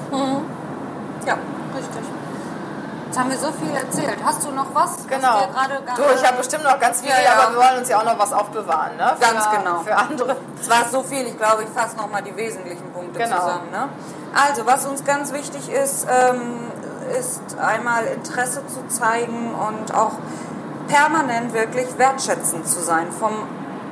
Ja, 1.26 1.34
richtig. 1.76 2.02
Jetzt 3.10 3.18
haben 3.18 3.30
wir 3.30 3.38
so 3.38 3.50
viel 3.50 3.74
erzählt. 3.74 4.18
Hast 4.24 4.44
du 4.46 4.52
noch 4.52 4.72
was? 4.72 5.04
Genau. 5.08 5.48
Was 5.52 5.96
Du, 5.96 6.02
ich 6.14 6.24
habe 6.24 6.36
bestimmt 6.36 6.62
noch 6.62 6.78
ganz 6.78 7.00
viel, 7.00 7.10
Ja, 7.10 7.16
ja. 7.20 7.32
aber 7.42 7.56
wir 7.56 7.60
wollen 7.60 7.78
uns 7.80 7.88
ja 7.88 7.98
auch 7.98 8.04
noch 8.04 8.16
was 8.16 8.32
aufbewahren, 8.32 8.96
ne? 8.96 9.16
Für, 9.18 9.32
Ganz 9.34 9.50
genau. 9.50 9.80
Für 9.80 9.96
andere. 9.96 10.36
Es 10.60 10.70
war 10.70 10.84
so 10.88 11.02
viel, 11.02 11.26
ich 11.26 11.36
glaube, 11.36 11.64
ich 11.64 11.68
fasse 11.70 11.96
nochmal 11.96 12.22
die 12.22 12.36
wesentlichen 12.36 12.88
Punkte 12.92 13.18
Genau. 13.18 13.34
zusammen. 13.40 13.68
Ne? 13.72 13.88
Also, 14.32 14.64
was 14.64 14.86
uns 14.86 15.04
ganz 15.04 15.32
wichtig 15.32 15.68
ist, 15.72 16.06
ähm, 16.08 16.70
ist 17.18 17.42
einmal 17.58 18.04
Interesse 18.04 18.62
zu 18.68 18.86
zeigen 18.86 19.56
und 19.56 19.92
auch 19.92 20.12
permanent 20.86 21.52
wirklich 21.52 21.98
wertschätzend 21.98 22.68
zu 22.68 22.78
sein. 22.80 23.10
Vom 23.10 23.32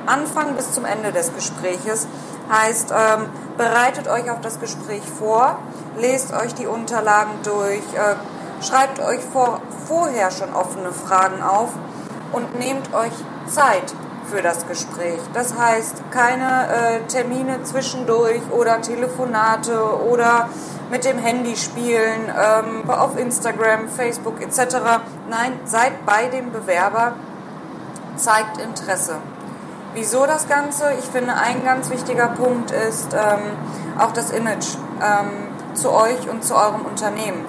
Anfang 0.05 0.55
bis 0.55 0.71
zum 0.71 0.85
Ende 0.85 1.11
des 1.11 1.35
Gespräches. 1.35 2.07
Heißt, 2.49 2.91
ähm, 2.91 3.27
bereitet 3.57 4.07
euch 4.07 4.31
auf 4.31 4.39
das 4.39 4.61
Gespräch 4.61 5.03
vor, 5.19 5.57
lest 5.97 6.31
euch 6.31 6.53
die 6.55 6.67
Unterlagen 6.67 7.31
durch, 7.43 7.83
äh, 7.95 8.15
schreibt 8.61 8.99
euch 8.99 9.21
vor, 9.21 9.61
vorher 9.87 10.31
schon 10.31 10.53
offene 10.53 10.91
Fragen 10.91 11.41
auf 11.41 11.69
und 12.31 12.59
nehmt 12.59 12.93
euch 12.93 13.13
Zeit 13.47 13.93
für 14.29 14.41
das 14.41 14.67
Gespräch. 14.67 15.19
Das 15.33 15.57
heißt, 15.57 16.03
keine 16.11 16.67
äh, 16.67 16.99
Termine 17.07 17.63
zwischendurch 17.63 18.41
oder 18.51 18.81
Telefonate 18.81 20.01
oder 20.07 20.49
mit 20.91 21.03
dem 21.05 21.17
Handy 21.17 21.55
spielen, 21.55 22.31
ähm, 22.35 22.89
auf 22.89 23.17
Instagram, 23.17 23.87
Facebook 23.89 24.41
etc. 24.41 24.77
Nein, 25.29 25.59
seid 25.65 26.05
bei 26.05 26.27
dem 26.27 26.51
Bewerber, 26.51 27.13
zeigt 28.15 28.59
Interesse. 28.59 29.17
Wieso 29.93 30.25
das 30.25 30.47
Ganze? 30.47 30.91
Ich 30.99 31.05
finde, 31.05 31.33
ein 31.33 31.63
ganz 31.63 31.89
wichtiger 31.89 32.27
Punkt 32.27 32.71
ist 32.71 33.13
ähm, 33.13 33.57
auch 33.97 34.11
das 34.11 34.29
Image 34.29 34.75
ähm, 35.01 35.49
zu 35.73 35.91
euch 35.91 36.29
und 36.29 36.43
zu 36.43 36.55
eurem 36.55 36.85
Unternehmen. 36.85 37.45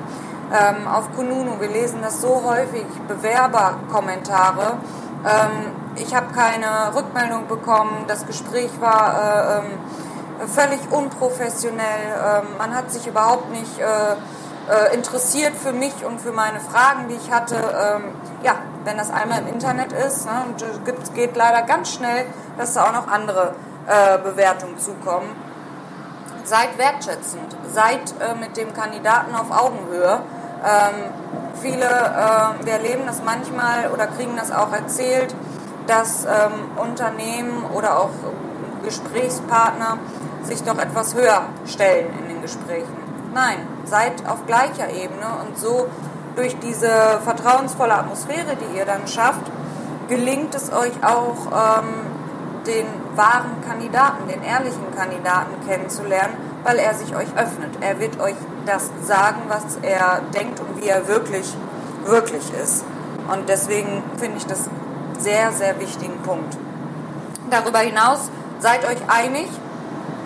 Ähm, 0.52 0.88
auf 0.88 1.14
Kununu, 1.14 1.60
wir 1.60 1.68
lesen 1.68 2.00
das 2.02 2.20
so 2.20 2.42
häufig, 2.44 2.84
Bewerberkommentare. 3.06 4.78
Ähm, 5.24 5.72
ich 5.96 6.14
habe 6.14 6.32
keine 6.34 6.94
Rückmeldung 6.94 7.46
bekommen, 7.46 8.04
das 8.08 8.26
Gespräch 8.26 8.70
war 8.80 9.14
äh, 9.14 9.58
ähm, 9.58 10.48
völlig 10.48 10.80
unprofessionell, 10.90 11.84
ähm, 11.84 12.56
man 12.58 12.74
hat 12.74 12.90
sich 12.90 13.06
überhaupt 13.06 13.50
nicht 13.50 13.78
äh, 13.78 13.84
äh, 13.84 14.94
interessiert 14.94 15.54
für 15.54 15.72
mich 15.72 16.04
und 16.04 16.20
für 16.20 16.32
meine 16.32 16.58
Fragen, 16.60 17.08
die 17.08 17.14
ich 17.14 17.30
hatte. 17.30 17.56
Ähm, 17.56 18.04
ja, 18.42 18.54
wenn 18.84 18.96
das 18.96 19.10
einmal 19.10 19.40
im 19.40 19.48
Internet 19.48 19.92
ist, 19.92 20.24
ne, 20.24 20.32
und 20.46 20.84
gibt- 20.86 21.14
geht 21.14 21.36
leider 21.36 21.62
ganz 21.62 21.92
schnell, 21.92 22.24
dass 22.56 22.72
da 22.74 22.84
auch 22.84 22.92
noch 22.92 23.08
andere 23.08 23.54
äh, 23.86 24.16
Bewertungen 24.18 24.78
zukommen. 24.78 25.28
Seid 26.44 26.78
wertschätzend, 26.78 27.54
seid 27.72 28.14
äh, 28.20 28.34
mit 28.40 28.56
dem 28.56 28.72
Kandidaten 28.72 29.34
auf 29.34 29.50
Augenhöhe. 29.50 30.20
Ähm, 30.64 31.12
viele, 31.60 31.86
äh, 31.86 32.64
wir 32.64 32.72
erleben 32.74 33.02
das 33.06 33.22
manchmal 33.24 33.90
oder 33.92 34.06
kriegen 34.06 34.36
das 34.36 34.52
auch 34.52 34.72
erzählt, 34.72 35.34
dass 35.86 36.24
ähm, 36.24 36.76
Unternehmen 36.76 37.64
oder 37.74 37.98
auch 37.98 38.10
Gesprächspartner 38.84 39.98
sich 40.42 40.62
doch 40.62 40.78
etwas 40.78 41.14
höher 41.14 41.42
stellen 41.66 42.06
in 42.20 42.28
den 42.28 42.42
Gesprächen. 42.42 42.96
Nein, 43.34 43.58
seid 43.84 44.26
auf 44.28 44.46
gleicher 44.46 44.90
Ebene 44.90 45.26
und 45.46 45.58
so 45.58 45.88
durch 46.36 46.58
diese 46.60 47.20
vertrauensvolle 47.24 47.94
Atmosphäre, 47.94 48.56
die 48.56 48.78
ihr 48.78 48.84
dann 48.84 49.06
schafft, 49.06 49.42
gelingt 50.08 50.54
es 50.54 50.72
euch 50.72 50.92
auch, 51.02 51.78
ähm, 51.78 52.10
den 52.66 52.86
wahren 53.16 53.56
Kandidaten, 53.66 54.28
den 54.28 54.42
ehrlichen 54.42 54.94
Kandidaten 54.94 55.54
kennenzulernen, 55.66 56.34
weil 56.62 56.78
er 56.78 56.94
sich 56.94 57.14
euch 57.16 57.28
öffnet. 57.36 57.78
Er 57.80 57.98
wird 57.98 58.20
euch 58.20 58.36
das 58.66 58.90
sagen, 59.02 59.42
was 59.48 59.78
er 59.82 60.20
denkt 60.34 60.60
und 60.60 60.80
wie 60.80 60.88
er 60.88 61.08
wirklich, 61.08 61.54
wirklich 62.04 62.52
ist. 62.62 62.84
Und 63.32 63.48
deswegen 63.48 64.02
finde 64.18 64.38
ich 64.38 64.46
das 64.46 64.68
sehr, 65.18 65.52
sehr 65.52 65.78
wichtigen 65.80 66.18
Punkt. 66.22 66.56
Darüber 67.50 67.80
hinaus 67.80 68.30
seid 68.58 68.84
euch 68.84 68.98
einig 69.08 69.48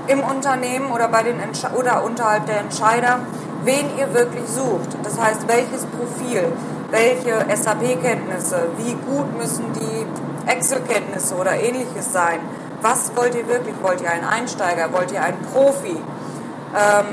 im 0.07 0.20
Unternehmen 0.20 0.90
oder, 0.92 1.09
bei 1.09 1.23
den 1.23 1.37
oder 1.79 2.05
unterhalb 2.05 2.47
der 2.47 2.61
Entscheider, 2.61 3.20
wen 3.64 3.97
ihr 3.97 4.12
wirklich 4.12 4.47
sucht. 4.49 4.97
Das 5.03 5.18
heißt, 5.18 5.49
welches 5.49 5.87
Profil, 5.87 6.53
welche 6.90 7.44
SAP-Kenntnisse, 7.57 8.68
wie 8.77 8.94
gut 8.94 9.37
müssen 9.38 9.73
die 9.73 10.07
Excel-Kenntnisse 10.51 11.35
oder 11.35 11.55
ähnliches 11.55 12.12
sein. 12.12 12.40
Was 12.83 13.16
wollt 13.16 13.35
ihr 13.35 13.49
wirklich? 13.49 13.75
Wollt 13.83 14.03
ihr 14.03 14.11
einen 14.11 14.25
Einsteiger? 14.25 14.92
Wollt 14.92 15.11
ihr 15.11 15.23
einen 15.23 15.40
Profi? 15.53 15.97
Ähm, 15.97 17.07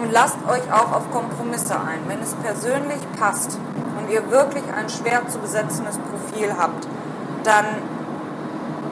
und 0.00 0.12
lasst 0.12 0.38
euch 0.48 0.72
auch 0.72 0.92
auf 0.92 1.10
Kompromisse 1.10 1.74
ein. 1.74 2.00
Wenn 2.06 2.20
es 2.20 2.34
persönlich 2.34 3.00
passt 3.18 3.58
und 3.98 4.10
ihr 4.10 4.30
wirklich 4.30 4.64
ein 4.76 4.88
schwer 4.88 5.26
zu 5.28 5.38
besetzendes 5.38 5.98
Profil 5.98 6.54
habt, 6.56 6.86
dann 7.44 7.64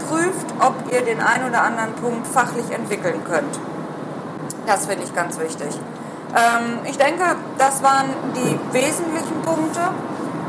prüft, 0.08 0.46
ob 0.60 0.74
ihr 0.92 1.02
den 1.02 1.20
einen 1.20 1.48
oder 1.48 1.62
anderen 1.62 1.92
Punkt 1.94 2.26
fachlich 2.26 2.70
entwickeln 2.70 3.22
könnt. 3.24 3.58
Das 4.66 4.86
finde 4.86 5.04
ich 5.04 5.14
ganz 5.14 5.38
wichtig. 5.38 5.78
Ähm, 6.34 6.78
ich 6.84 6.98
denke, 6.98 7.24
das 7.58 7.82
waren 7.82 8.06
die 8.34 8.58
wesentlichen 8.72 9.42
Punkte. 9.42 9.80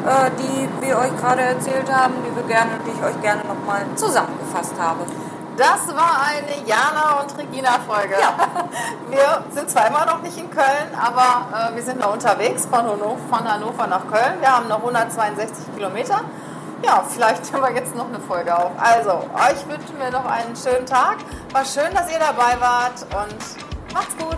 äh, 0.05 0.29
die 0.37 0.85
wir 0.85 0.97
euch 0.99 1.15
gerade 1.17 1.41
erzählt 1.41 1.91
haben, 1.91 2.13
die 2.23 2.35
wir 2.35 2.43
gerne, 2.43 2.71
die 2.85 2.91
ich 2.91 3.03
euch 3.03 3.19
gerne 3.21 3.41
nochmal 3.47 3.85
zusammengefasst 3.95 4.73
habe. 4.79 5.01
Das 5.57 5.87
war 5.95 6.21
eine 6.27 6.67
Jana 6.67 7.21
und 7.21 7.37
Regina-Folge. 7.37 8.15
Ja. 8.19 8.35
Wir 9.09 9.43
sind 9.51 9.69
zwar 9.69 9.87
immer 9.87 10.05
noch 10.05 10.21
nicht 10.21 10.37
in 10.37 10.49
Köln, 10.49 10.89
aber 10.99 11.71
äh, 11.71 11.75
wir 11.75 11.83
sind 11.83 11.99
noch 11.99 12.13
unterwegs 12.13 12.65
von 12.65 12.79
Hannover, 12.79 13.17
von 13.29 13.49
Hannover 13.49 13.87
nach 13.87 14.07
Köln. 14.07 14.41
Wir 14.41 14.51
haben 14.51 14.67
noch 14.67 14.79
162 14.79 15.73
Kilometer. 15.75 16.21
Ja, 16.83 17.03
vielleicht 17.07 17.53
haben 17.53 17.61
wir 17.61 17.73
jetzt 17.73 17.95
noch 17.95 18.07
eine 18.07 18.19
Folge 18.19 18.57
auf. 18.57 18.71
Also, 18.77 19.11
euch 19.11 19.67
wünschen 19.67 19.97
wir 19.97 20.11
noch 20.11 20.25
einen 20.25 20.55
schönen 20.55 20.85
Tag. 20.85 21.17
War 21.53 21.63
schön, 21.63 21.93
dass 21.93 22.11
ihr 22.11 22.19
dabei 22.19 22.59
wart 22.59 23.03
und 23.03 23.93
macht's 23.93 24.17
gut. 24.17 24.37